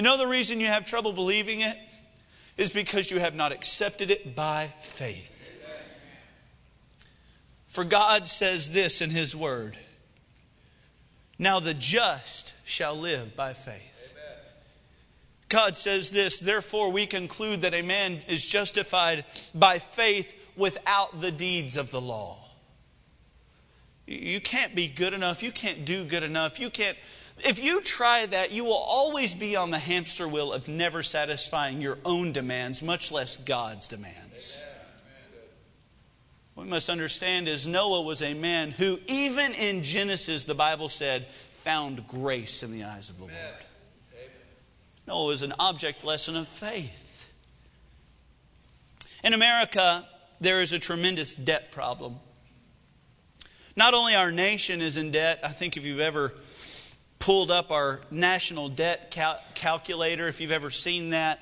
You 0.00 0.04
know 0.04 0.16
the 0.16 0.26
reason 0.26 0.60
you 0.60 0.66
have 0.66 0.86
trouble 0.86 1.12
believing 1.12 1.60
it? 1.60 1.76
Is 2.56 2.72
because 2.72 3.10
you 3.10 3.20
have 3.20 3.34
not 3.34 3.52
accepted 3.52 4.10
it 4.10 4.34
by 4.34 4.72
faith. 4.78 5.52
For 7.68 7.84
God 7.84 8.26
says 8.26 8.70
this 8.70 9.02
in 9.02 9.10
His 9.10 9.36
Word 9.36 9.76
Now 11.38 11.60
the 11.60 11.74
just 11.74 12.54
shall 12.64 12.96
live 12.96 13.36
by 13.36 13.52
faith. 13.52 14.16
God 15.50 15.76
says 15.76 16.08
this, 16.08 16.40
therefore 16.40 16.90
we 16.90 17.04
conclude 17.04 17.60
that 17.60 17.74
a 17.74 17.82
man 17.82 18.20
is 18.26 18.46
justified 18.46 19.26
by 19.54 19.78
faith 19.78 20.34
without 20.56 21.20
the 21.20 21.30
deeds 21.30 21.76
of 21.76 21.90
the 21.90 22.00
law. 22.00 22.48
You 24.06 24.40
can't 24.40 24.74
be 24.74 24.88
good 24.88 25.12
enough. 25.12 25.42
You 25.42 25.52
can't 25.52 25.84
do 25.84 26.06
good 26.06 26.22
enough. 26.22 26.58
You 26.58 26.70
can't 26.70 26.96
if 27.44 27.62
you 27.62 27.80
try 27.80 28.26
that, 28.26 28.50
you 28.52 28.64
will 28.64 28.72
always 28.72 29.34
be 29.34 29.56
on 29.56 29.70
the 29.70 29.78
hamster 29.78 30.26
wheel 30.26 30.52
of 30.52 30.68
never 30.68 31.02
satisfying 31.02 31.80
your 31.80 31.98
own 32.04 32.32
demands, 32.32 32.82
much 32.82 33.12
less 33.12 33.36
God's 33.36 33.88
demands. 33.88 34.60
What 36.54 36.64
we 36.64 36.70
must 36.70 36.90
understand 36.90 37.48
is 37.48 37.66
Noah 37.66 38.02
was 38.02 38.22
a 38.22 38.34
man 38.34 38.70
who, 38.70 38.98
even 39.06 39.54
in 39.54 39.82
Genesis, 39.82 40.44
the 40.44 40.54
Bible 40.54 40.88
said, 40.88 41.28
found 41.52 42.06
grace 42.06 42.62
in 42.62 42.72
the 42.72 42.84
eyes 42.84 43.10
of 43.10 43.18
the 43.18 43.24
Lord. 43.24 43.34
Noah 45.06 45.26
was 45.26 45.42
an 45.42 45.54
object 45.58 46.04
lesson 46.04 46.36
of 46.36 46.46
faith. 46.48 47.28
In 49.22 49.34
America, 49.34 50.06
there 50.40 50.62
is 50.62 50.72
a 50.72 50.78
tremendous 50.78 51.36
debt 51.36 51.72
problem. 51.72 52.16
Not 53.76 53.94
only 53.94 54.14
our 54.14 54.32
nation 54.32 54.82
is 54.82 54.96
in 54.96 55.12
debt, 55.12 55.40
I 55.42 55.48
think 55.48 55.76
if 55.76 55.86
you've 55.86 56.00
ever 56.00 56.34
pulled 57.20 57.50
up 57.50 57.70
our 57.70 58.00
national 58.10 58.70
debt 58.70 59.12
cal- 59.12 59.40
calculator, 59.54 60.26
if 60.26 60.40
you've 60.40 60.50
ever 60.50 60.70
seen 60.70 61.10
that. 61.10 61.38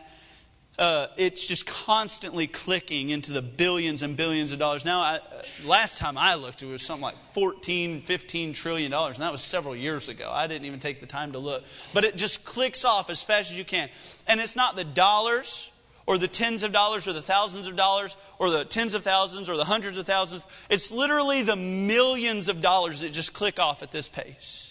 Uh, 0.79 1.09
it's 1.17 1.49
just 1.49 1.67
constantly 1.67 2.47
clicking 2.47 3.11
into 3.11 3.33
the 3.33 3.43
billions 3.43 4.03
and 4.03 4.17
billions 4.17 4.53
of 4.53 4.61
dollars. 4.61 4.85
Now, 4.85 5.01
I, 5.01 5.15
uh, 5.17 5.43
last 5.65 5.99
time 5.99 6.17
I 6.17 6.35
looked, 6.35 6.63
it 6.63 6.67
was 6.67 6.83
something 6.83 7.03
like 7.03 7.17
14, 7.33 8.01
15 8.01 8.53
trillion 8.53 8.91
dollars, 8.91 9.17
and 9.17 9.25
that 9.25 9.33
was 9.33 9.41
several 9.41 9.75
years 9.75 10.09
ago. 10.09 10.31
I 10.33 10.47
didn't 10.47 10.67
even 10.67 10.79
take 10.79 11.01
the 11.01 11.07
time 11.07 11.33
to 11.33 11.39
look. 11.39 11.65
But 11.95 12.05
it 12.05 12.17
just 12.17 12.45
clicks 12.45 12.85
off 12.85 13.11
as 13.11 13.25
fast 13.25 13.51
as 13.51 13.59
you 13.59 13.65
can. 13.65 13.89
And 14.29 14.41
it's 14.41 14.55
not 14.55 14.77
the 14.77 14.85
dollars 14.85 15.73
or 16.07 16.17
the 16.17 16.29
tens 16.29 16.63
of 16.63 16.71
dollars 16.71 17.09
or 17.09 17.13
the 17.13 17.23
thousands 17.23 17.67
of 17.67 17.75
dollars 17.75 18.17
or 18.39 18.51
the 18.51 18.65
tens 18.65 18.95
of 18.95 19.03
thousands 19.03 19.49
or 19.49 19.57
the 19.57 19.65
hundreds 19.65 19.97
of 19.97 20.07
thousands. 20.07 20.47
It's 20.71 20.93
literally 20.93 21.43
the 21.43 21.57
millions 21.57 22.49
of 22.49 22.61
dollars 22.61 23.01
that 23.01 23.13
just 23.13 23.33
click 23.33 23.59
off 23.59 23.83
at 23.83 23.91
this 23.91 24.09
pace 24.09 24.68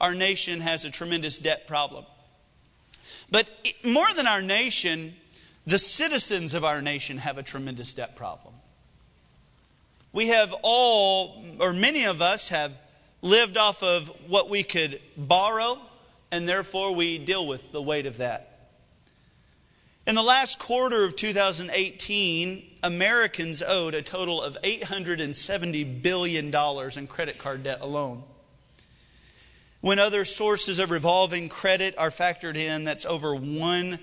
our 0.00 0.14
nation 0.14 0.60
has 0.60 0.84
a 0.84 0.90
tremendous 0.90 1.38
debt 1.38 1.66
problem. 1.66 2.04
But 3.30 3.48
more 3.84 4.12
than 4.14 4.26
our 4.26 4.42
nation, 4.42 5.14
the 5.66 5.78
citizens 5.78 6.54
of 6.54 6.64
our 6.64 6.82
nation 6.82 7.18
have 7.18 7.38
a 7.38 7.42
tremendous 7.42 7.94
debt 7.94 8.16
problem. 8.16 8.54
We 10.12 10.28
have 10.28 10.54
all, 10.62 11.44
or 11.58 11.72
many 11.72 12.04
of 12.04 12.22
us, 12.22 12.50
have 12.50 12.72
lived 13.22 13.56
off 13.56 13.82
of 13.82 14.12
what 14.28 14.48
we 14.48 14.62
could 14.62 15.00
borrow, 15.16 15.78
and 16.30 16.48
therefore 16.48 16.94
we 16.94 17.18
deal 17.18 17.46
with 17.46 17.72
the 17.72 17.82
weight 17.82 18.06
of 18.06 18.18
that. 18.18 18.68
In 20.06 20.14
the 20.14 20.22
last 20.22 20.58
quarter 20.58 21.04
of 21.04 21.16
2018, 21.16 22.62
Americans 22.82 23.62
owed 23.62 23.94
a 23.94 24.02
total 24.02 24.42
of 24.42 24.58
$870 24.62 26.02
billion 26.02 26.54
in 26.54 27.06
credit 27.06 27.38
card 27.38 27.62
debt 27.62 27.78
alone. 27.80 28.22
When 29.84 29.98
other 29.98 30.24
sources 30.24 30.78
of 30.78 30.90
revolving 30.90 31.50
credit 31.50 31.94
are 31.98 32.08
factored 32.08 32.56
in, 32.56 32.84
that's 32.84 33.04
over 33.04 33.36
$1 33.36 33.98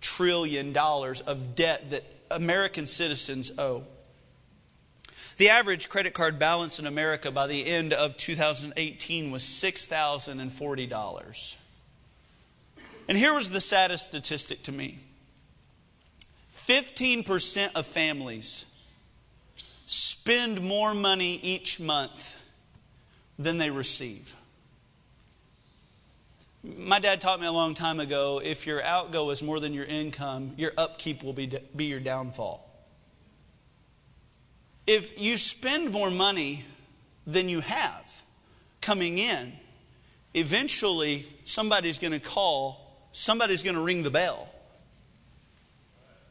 trillion 0.00 0.76
of 0.76 1.56
debt 1.56 1.90
that 1.90 2.04
American 2.30 2.86
citizens 2.86 3.50
owe. 3.58 3.82
The 5.36 5.48
average 5.48 5.88
credit 5.88 6.14
card 6.14 6.38
balance 6.38 6.78
in 6.78 6.86
America 6.86 7.32
by 7.32 7.48
the 7.48 7.66
end 7.66 7.92
of 7.92 8.16
2018 8.16 9.32
was 9.32 9.42
$6,040. 9.42 11.56
And 13.08 13.18
here 13.18 13.34
was 13.34 13.50
the 13.50 13.60
saddest 13.60 14.04
statistic 14.04 14.62
to 14.62 14.70
me 14.70 15.00
15% 16.54 17.70
of 17.74 17.86
families 17.86 18.66
spend 19.84 20.62
more 20.62 20.94
money 20.94 21.40
each 21.42 21.80
month 21.80 22.40
than 23.36 23.58
they 23.58 23.70
receive. 23.70 24.36
My 26.64 26.98
dad 26.98 27.20
taught 27.20 27.40
me 27.40 27.46
a 27.46 27.52
long 27.52 27.74
time 27.74 28.00
ago 28.00 28.40
if 28.42 28.66
your 28.66 28.82
outgo 28.82 29.28
is 29.28 29.42
more 29.42 29.60
than 29.60 29.74
your 29.74 29.84
income, 29.84 30.54
your 30.56 30.72
upkeep 30.78 31.22
will 31.22 31.34
be, 31.34 31.52
be 31.76 31.84
your 31.84 32.00
downfall. 32.00 32.66
If 34.86 35.20
you 35.20 35.36
spend 35.36 35.90
more 35.90 36.10
money 36.10 36.64
than 37.26 37.50
you 37.50 37.60
have 37.60 38.22
coming 38.80 39.18
in, 39.18 39.52
eventually 40.32 41.26
somebody's 41.44 41.98
going 41.98 42.12
to 42.12 42.18
call, 42.18 43.08
somebody's 43.12 43.62
going 43.62 43.76
to 43.76 43.82
ring 43.82 44.02
the 44.02 44.10
bell. 44.10 44.48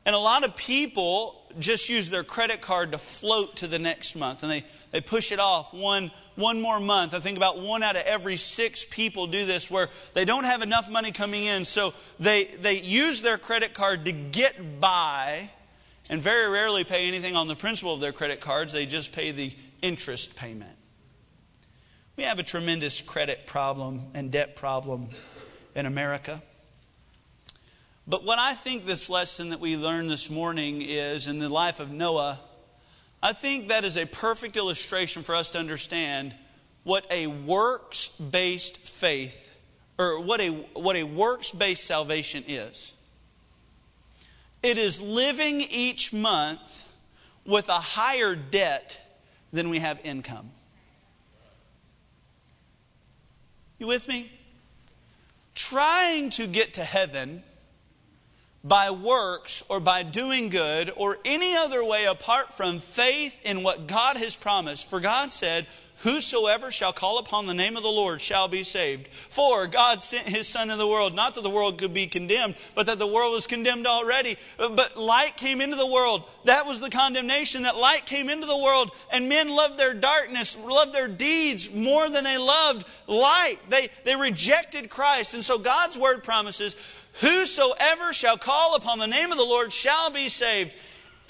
And 0.04 0.16
a 0.16 0.20
lot 0.20 0.44
of 0.44 0.56
people 0.56 1.43
just 1.60 1.90
use 1.90 2.10
their 2.10 2.24
credit 2.24 2.62
card 2.62 2.92
to 2.92 2.98
float 2.98 3.58
to 3.58 3.68
the 3.68 3.80
next 3.80 4.16
month 4.16 4.44
and 4.44 4.52
they, 4.52 4.64
they 4.92 5.02
push 5.02 5.32
it 5.32 5.40
off 5.40 5.74
one, 5.74 6.12
one 6.36 6.62
more 6.62 6.80
month. 6.80 7.14
I 7.14 7.20
think 7.20 7.38
about 7.38 7.60
one 7.60 7.84
out 7.84 7.96
of 7.96 8.04
every 8.04 8.38
six 8.38 8.86
people 8.86 9.28
do 9.28 9.46
this 9.46 9.70
where 9.70 9.90
they 10.14 10.26
don't 10.26 10.44
have 10.44 10.62
enough 10.62 10.90
money 10.90 11.12
coming 11.12 11.46
in, 11.46 11.66
so 11.66 11.94
they, 12.20 12.46
they 12.46 12.80
use 12.80 13.22
their 13.22 13.38
credit 13.38 13.74
card 13.74 14.06
to 14.06 14.12
get 14.12 14.80
by 14.80 15.50
and 16.10 16.22
very 16.22 16.52
rarely 16.52 16.84
pay 16.84 17.08
anything 17.08 17.36
on 17.36 17.48
the 17.48 17.56
principal 17.56 17.94
of 17.94 18.02
their 18.02 18.12
credit 18.12 18.40
cards. 18.40 18.74
They 18.74 18.86
just 18.86 19.12
pay 19.12 19.32
the 19.32 19.54
interest 19.82 20.36
payment. 20.36 20.78
We 22.16 22.24
have 22.24 22.38
a 22.38 22.44
tremendous 22.44 23.02
credit 23.02 23.48
problem 23.48 24.08
and 24.14 24.32
debt 24.32 24.56
problem 24.56 25.10
in 25.76 25.86
America. 25.86 26.42
But 28.06 28.26
what 28.26 28.38
I 28.38 28.54
think 28.54 28.86
this 28.86 29.10
lesson 29.10 29.50
that 29.50 29.62
we 29.62 29.78
learned 29.78 30.10
this 30.10 30.30
morning 30.30 30.82
is 30.82 31.28
in 31.28 31.40
the 31.40 31.48
life 31.48 31.80
of 31.80 31.90
Noah, 31.90 32.40
I 33.22 33.32
think 33.32 33.70
that 33.70 33.86
is 33.86 33.98
a 33.98 34.06
perfect 34.06 34.58
illustration 34.58 35.24
for 35.24 35.36
us 35.36 35.52
to 35.52 35.60
understand 35.60 36.36
what 36.84 37.06
a 37.10 37.28
works 37.28 38.10
based 38.10 38.78
faith 38.78 39.58
or 39.98 40.20
what 40.20 40.42
a, 40.42 40.50
what 40.50 40.98
a 40.98 41.04
works 41.04 41.52
based 41.52 41.86
salvation 41.86 42.44
is. 42.46 42.92
It 44.62 44.78
is 44.78 45.00
living 45.00 45.62
each 45.62 46.12
month 46.12 46.86
with 47.46 47.70
a 47.70 47.80
higher 47.80 48.36
debt 48.36 49.00
than 49.54 49.70
we 49.70 49.80
have 49.80 50.02
income. 50.04 50.52
You 53.80 53.88
with 53.88 54.10
me? 54.10 54.30
Trying 55.56 56.32
to 56.32 56.48
get 56.48 56.74
to 56.74 56.84
heaven 56.84 57.44
by 58.64 58.92
works 58.92 59.64
or 59.68 59.80
by 59.80 60.04
doing 60.04 60.50
good 60.50 60.92
or 60.96 61.18
any 61.26 61.56
other 61.56 61.84
way 61.84 62.06
apart 62.06 62.54
from 62.54 62.80
faith 62.80 63.40
in 63.44 63.64
what 63.64 63.88
God 63.88 64.18
has 64.18 64.36
promised. 64.36 64.90
For 64.90 65.00
God 65.00 65.32
said, 65.32 65.68
Whosoever 66.04 66.70
shall 66.70 66.92
call 66.92 67.18
upon 67.18 67.46
the 67.46 67.54
name 67.54 67.78
of 67.78 67.84
the 67.84 67.90
Lord 67.90 68.20
shall 68.20 68.50
be 68.50 68.64
saved. 68.64 69.08
For 69.08 69.68
God 69.68 70.02
sent 70.02 70.28
his 70.28 70.50
Son 70.50 70.70
in 70.70 70.78
the 70.78 70.88
world, 70.88 71.16
not 71.16 71.36
that 71.36 71.44
the 71.44 71.50
world 71.50 71.78
could 71.78 71.94
be 71.94 72.08
condemned, 72.08 72.56
but 72.76 72.88
that 72.88 73.00
the 73.00 73.08
world 73.08 73.32
was 73.32 73.48
condemned 73.48 73.88
already. 73.88 74.38
But 74.58 74.98
light 74.98 75.38
came 75.38 75.62
into 75.62 75.78
the 75.78 75.88
world. 75.88 76.24
That 76.44 76.66
was 76.66 76.82
the 76.82 76.90
condemnation, 76.90 77.64
that 77.64 77.78
light 77.78 78.06
came 78.06 78.30
into 78.30 78.46
the 78.46 78.58
world, 78.58 78.92
and 79.14 79.30
men 79.30 79.48
loved 79.48 79.78
their 79.78 79.94
darkness, 79.94 80.58
loved 80.58 80.94
their 80.94 81.08
deeds 81.08 81.72
more 81.72 82.10
than 82.10 82.26
they 82.26 82.38
loved 82.38 82.86
light. 83.08 83.60
They, 83.70 83.88
they 84.04 84.18
rejected 84.18 84.90
Christ. 84.90 85.34
And 85.34 85.44
so 85.44 85.58
God's 85.58 85.98
word 85.98 86.22
promises, 86.22 86.76
Whosoever 87.22 88.12
shall 88.12 88.38
call 88.38 88.76
upon 88.76 89.00
the 89.00 89.08
name 89.08 89.32
of 89.32 89.38
the 89.38 89.46
Lord 89.46 89.72
shall 89.72 90.10
be 90.10 90.28
saved. 90.28 90.74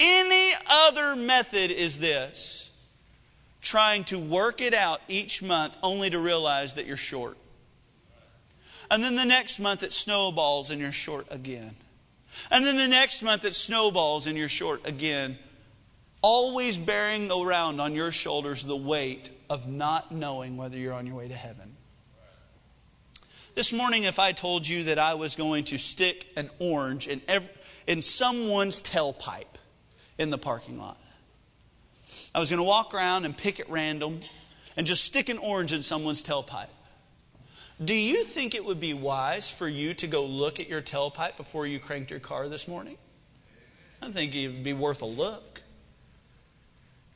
Any 0.00 0.52
other 0.66 1.14
method 1.14 1.70
is 1.70 1.98
this 2.00 2.63
trying 3.64 4.04
to 4.04 4.18
work 4.18 4.60
it 4.60 4.74
out 4.74 5.00
each 5.08 5.42
month 5.42 5.76
only 5.82 6.10
to 6.10 6.18
realize 6.18 6.74
that 6.74 6.86
you're 6.86 6.96
short. 6.96 7.36
And 8.90 9.02
then 9.02 9.16
the 9.16 9.24
next 9.24 9.58
month 9.58 9.82
it 9.82 9.92
snowballs 9.92 10.70
and 10.70 10.80
you're 10.80 10.92
short 10.92 11.26
again. 11.30 11.74
And 12.50 12.64
then 12.64 12.76
the 12.76 12.88
next 12.88 13.22
month 13.22 13.44
it 13.44 13.54
snowballs 13.54 14.26
and 14.26 14.36
you're 14.36 14.48
short 14.48 14.86
again. 14.86 15.38
Always 16.20 16.76
bearing 16.76 17.30
around 17.32 17.80
on 17.80 17.94
your 17.94 18.12
shoulders 18.12 18.62
the 18.62 18.76
weight 18.76 19.30
of 19.48 19.66
not 19.66 20.12
knowing 20.12 20.58
whether 20.58 20.76
you're 20.76 20.92
on 20.92 21.06
your 21.06 21.16
way 21.16 21.28
to 21.28 21.34
heaven. 21.34 21.76
This 23.54 23.72
morning, 23.72 24.02
if 24.02 24.18
I 24.18 24.32
told 24.32 24.66
you 24.68 24.84
that 24.84 24.98
I 24.98 25.14
was 25.14 25.36
going 25.36 25.64
to 25.64 25.78
stick 25.78 26.26
an 26.36 26.50
orange 26.58 27.08
in, 27.08 27.22
every, 27.28 27.50
in 27.86 28.02
someone's 28.02 28.82
tailpipe 28.82 29.44
in 30.18 30.30
the 30.30 30.38
parking 30.38 30.78
lot, 30.78 30.98
I 32.34 32.40
was 32.40 32.50
going 32.50 32.58
to 32.58 32.64
walk 32.64 32.94
around 32.94 33.24
and 33.24 33.36
pick 33.36 33.60
at 33.60 33.70
random 33.70 34.20
and 34.76 34.86
just 34.86 35.04
stick 35.04 35.28
an 35.28 35.38
orange 35.38 35.72
in 35.72 35.82
someone's 35.82 36.22
tailpipe. 36.22 36.66
Do 37.82 37.94
you 37.94 38.24
think 38.24 38.54
it 38.54 38.64
would 38.64 38.80
be 38.80 38.94
wise 38.94 39.50
for 39.50 39.68
you 39.68 39.94
to 39.94 40.06
go 40.06 40.24
look 40.24 40.58
at 40.58 40.68
your 40.68 40.82
tailpipe 40.82 41.36
before 41.36 41.66
you 41.66 41.78
cranked 41.78 42.10
your 42.10 42.20
car 42.20 42.48
this 42.48 42.66
morning? 42.66 42.98
I 44.02 44.10
think 44.10 44.34
it 44.34 44.48
would 44.48 44.64
be 44.64 44.72
worth 44.72 45.02
a 45.02 45.06
look. 45.06 45.62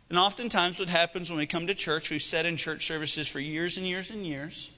And 0.09 0.19
oftentimes, 0.19 0.79
what 0.79 0.89
happens 0.89 1.31
when 1.31 1.39
we 1.39 1.47
come 1.47 1.67
to 1.67 1.75
church, 1.75 2.11
we've 2.11 2.23
sat 2.23 2.47
in 2.47 2.57
church 2.57 2.87
services 2.87 3.29
for 3.29 3.41
years 3.41 3.77
and 3.77 3.87
years 3.87 4.11
and 4.11 4.27
years. 4.27 4.71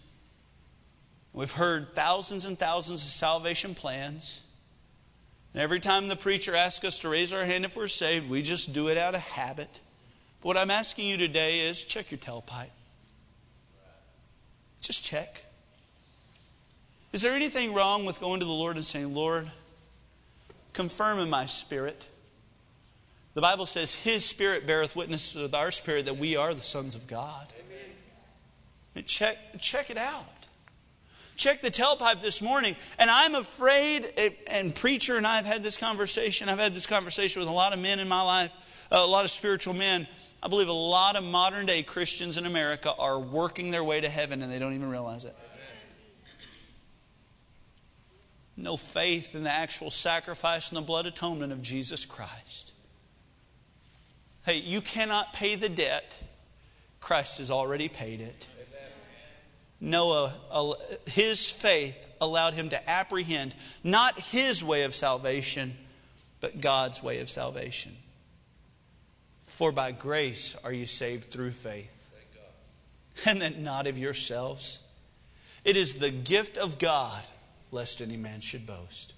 We've 1.32 1.53
heard 1.53 1.95
thousands 1.95 2.45
and 2.45 2.59
thousands 2.59 3.03
of 3.03 3.09
salvation 3.09 3.74
plans. 3.74 4.43
And 5.55 5.62
every 5.62 5.80
time 5.80 6.09
the 6.09 6.16
preacher 6.16 6.55
asks 6.57 6.84
us 6.84 6.99
to 7.01 7.09
raise 7.09 7.32
our 7.32 7.45
hand 7.45 7.64
if 7.64 7.76
we're 7.76 7.88
saved, 7.88 8.28
we 8.28 8.43
just 8.43 8.72
do 8.72 8.88
it 8.88 8.97
out 8.97 9.14
of 9.14 9.20
habit. 9.20 9.80
But 10.41 10.49
what 10.49 10.57
I'm 10.57 10.70
asking 10.70 11.07
you 11.07 11.16
today 11.16 11.61
is 11.61 11.82
check 11.82 12.11
your 12.11 12.18
tailpipe. 12.18 12.70
Just 14.80 15.05
check. 15.05 15.45
Is 17.12 17.22
there 17.22 17.34
anything 17.34 17.74
wrong 17.74 18.05
with 18.05 18.20
going 18.20 18.41
to 18.41 18.47
the 18.47 18.53
Lord 18.53 18.76
and 18.76 18.86
saying, 18.86 19.14
Lord, 19.14 19.51
confirm 20.72 21.18
in 21.18 21.28
my 21.28 21.47
spirit? 21.47 22.07
The 23.34 23.41
Bible 23.41 23.66
says, 23.66 23.95
His 23.95 24.24
Spirit 24.24 24.66
beareth 24.66 24.97
witness 24.97 25.34
with 25.34 25.55
our 25.55 25.70
spirit 25.70 26.07
that 26.07 26.16
we 26.16 26.36
are 26.36 26.55
the 26.55 26.62
sons 26.62 26.95
of 26.95 27.07
God. 27.07 27.47
And 28.95 29.07
check, 29.07 29.36
check 29.61 29.91
it 29.91 29.97
out. 29.97 30.26
Check 31.36 31.61
the 31.62 31.70
tailpipe 31.70 32.20
this 32.20 32.43
morning. 32.43 32.76
And 32.99 33.11
I'm 33.11 33.34
afraid, 33.34 34.12
and 34.47 34.74
preacher 34.74 35.16
and 35.16 35.26
I 35.26 35.36
have 35.36 35.47
had 35.47 35.62
this 35.62 35.76
conversation. 35.76 36.49
I've 36.49 36.59
had 36.59 36.74
this 36.74 36.86
conversation 36.86 37.41
with 37.41 37.49
a 37.49 37.53
lot 37.53 37.72
of 37.72 37.78
men 37.78 37.99
in 37.99 38.09
my 38.09 38.22
life, 38.22 38.53
a 38.91 39.07
lot 39.07 39.24
of 39.24 39.30
spiritual 39.30 39.74
men. 39.74 40.07
I 40.43 40.49
believe 40.49 40.68
a 40.68 40.72
lot 40.72 41.16
of 41.16 41.24
modern 41.24 41.66
day 41.66 41.82
Christians 41.82 42.38
in 42.38 42.47
America 42.47 42.95
are 42.99 43.18
working 43.18 43.70
their 43.70 43.84
way 43.84 44.01
to 44.01 44.09
heaven 44.09 44.43
and 44.43 44.51
they 44.51 44.59
don't 44.59 44.74
even 44.74 44.88
realize 44.88 45.24
it. 45.24 45.36
No 48.57 48.76
faith 48.76 49.34
in 49.34 49.43
the 49.43 49.51
actual 49.51 49.91
sacrifice 49.91 50.68
and 50.68 50.76
the 50.76 50.82
blood 50.82 51.07
atonement 51.07 51.53
of 51.53 51.62
Jesus 51.62 52.05
Christ. 52.05 52.72
Hey, 54.45 54.57
you 54.57 54.80
cannot 54.80 55.32
pay 55.32 55.55
the 55.55 55.68
debt, 55.68 56.18
Christ 57.01 57.38
has 57.38 57.51
already 57.51 57.88
paid 57.88 58.20
it. 58.20 58.47
Noah, 59.80 60.34
uh, 60.51 60.74
his 61.07 61.51
faith 61.51 62.07
allowed 62.20 62.53
him 62.53 62.68
to 62.68 62.91
apprehend 62.91 63.55
not 63.82 64.20
his 64.20 64.62
way 64.62 64.82
of 64.82 64.95
salvation, 64.95 65.74
but 66.41 66.61
God's 66.61 67.03
way 67.03 67.20
of 67.20 67.30
salvation. 67.30 67.97
For 69.61 69.73
by 69.73 69.93
grace 69.93 70.57
are 70.65 70.73
you 70.73 70.87
saved 70.87 71.31
through 71.31 71.51
faith. 71.51 72.11
And 73.27 73.43
that 73.43 73.59
not 73.59 73.87
of 73.87 73.99
yourselves. 73.99 74.81
It 75.65 75.77
is 75.77 75.97
the 75.97 76.11
gift 76.11 76.57
of 76.57 76.79
God, 76.79 77.23
lest 77.71 78.01
any 78.01 78.17
man 78.17 78.41
should 78.41 78.65
boast. 78.65 79.13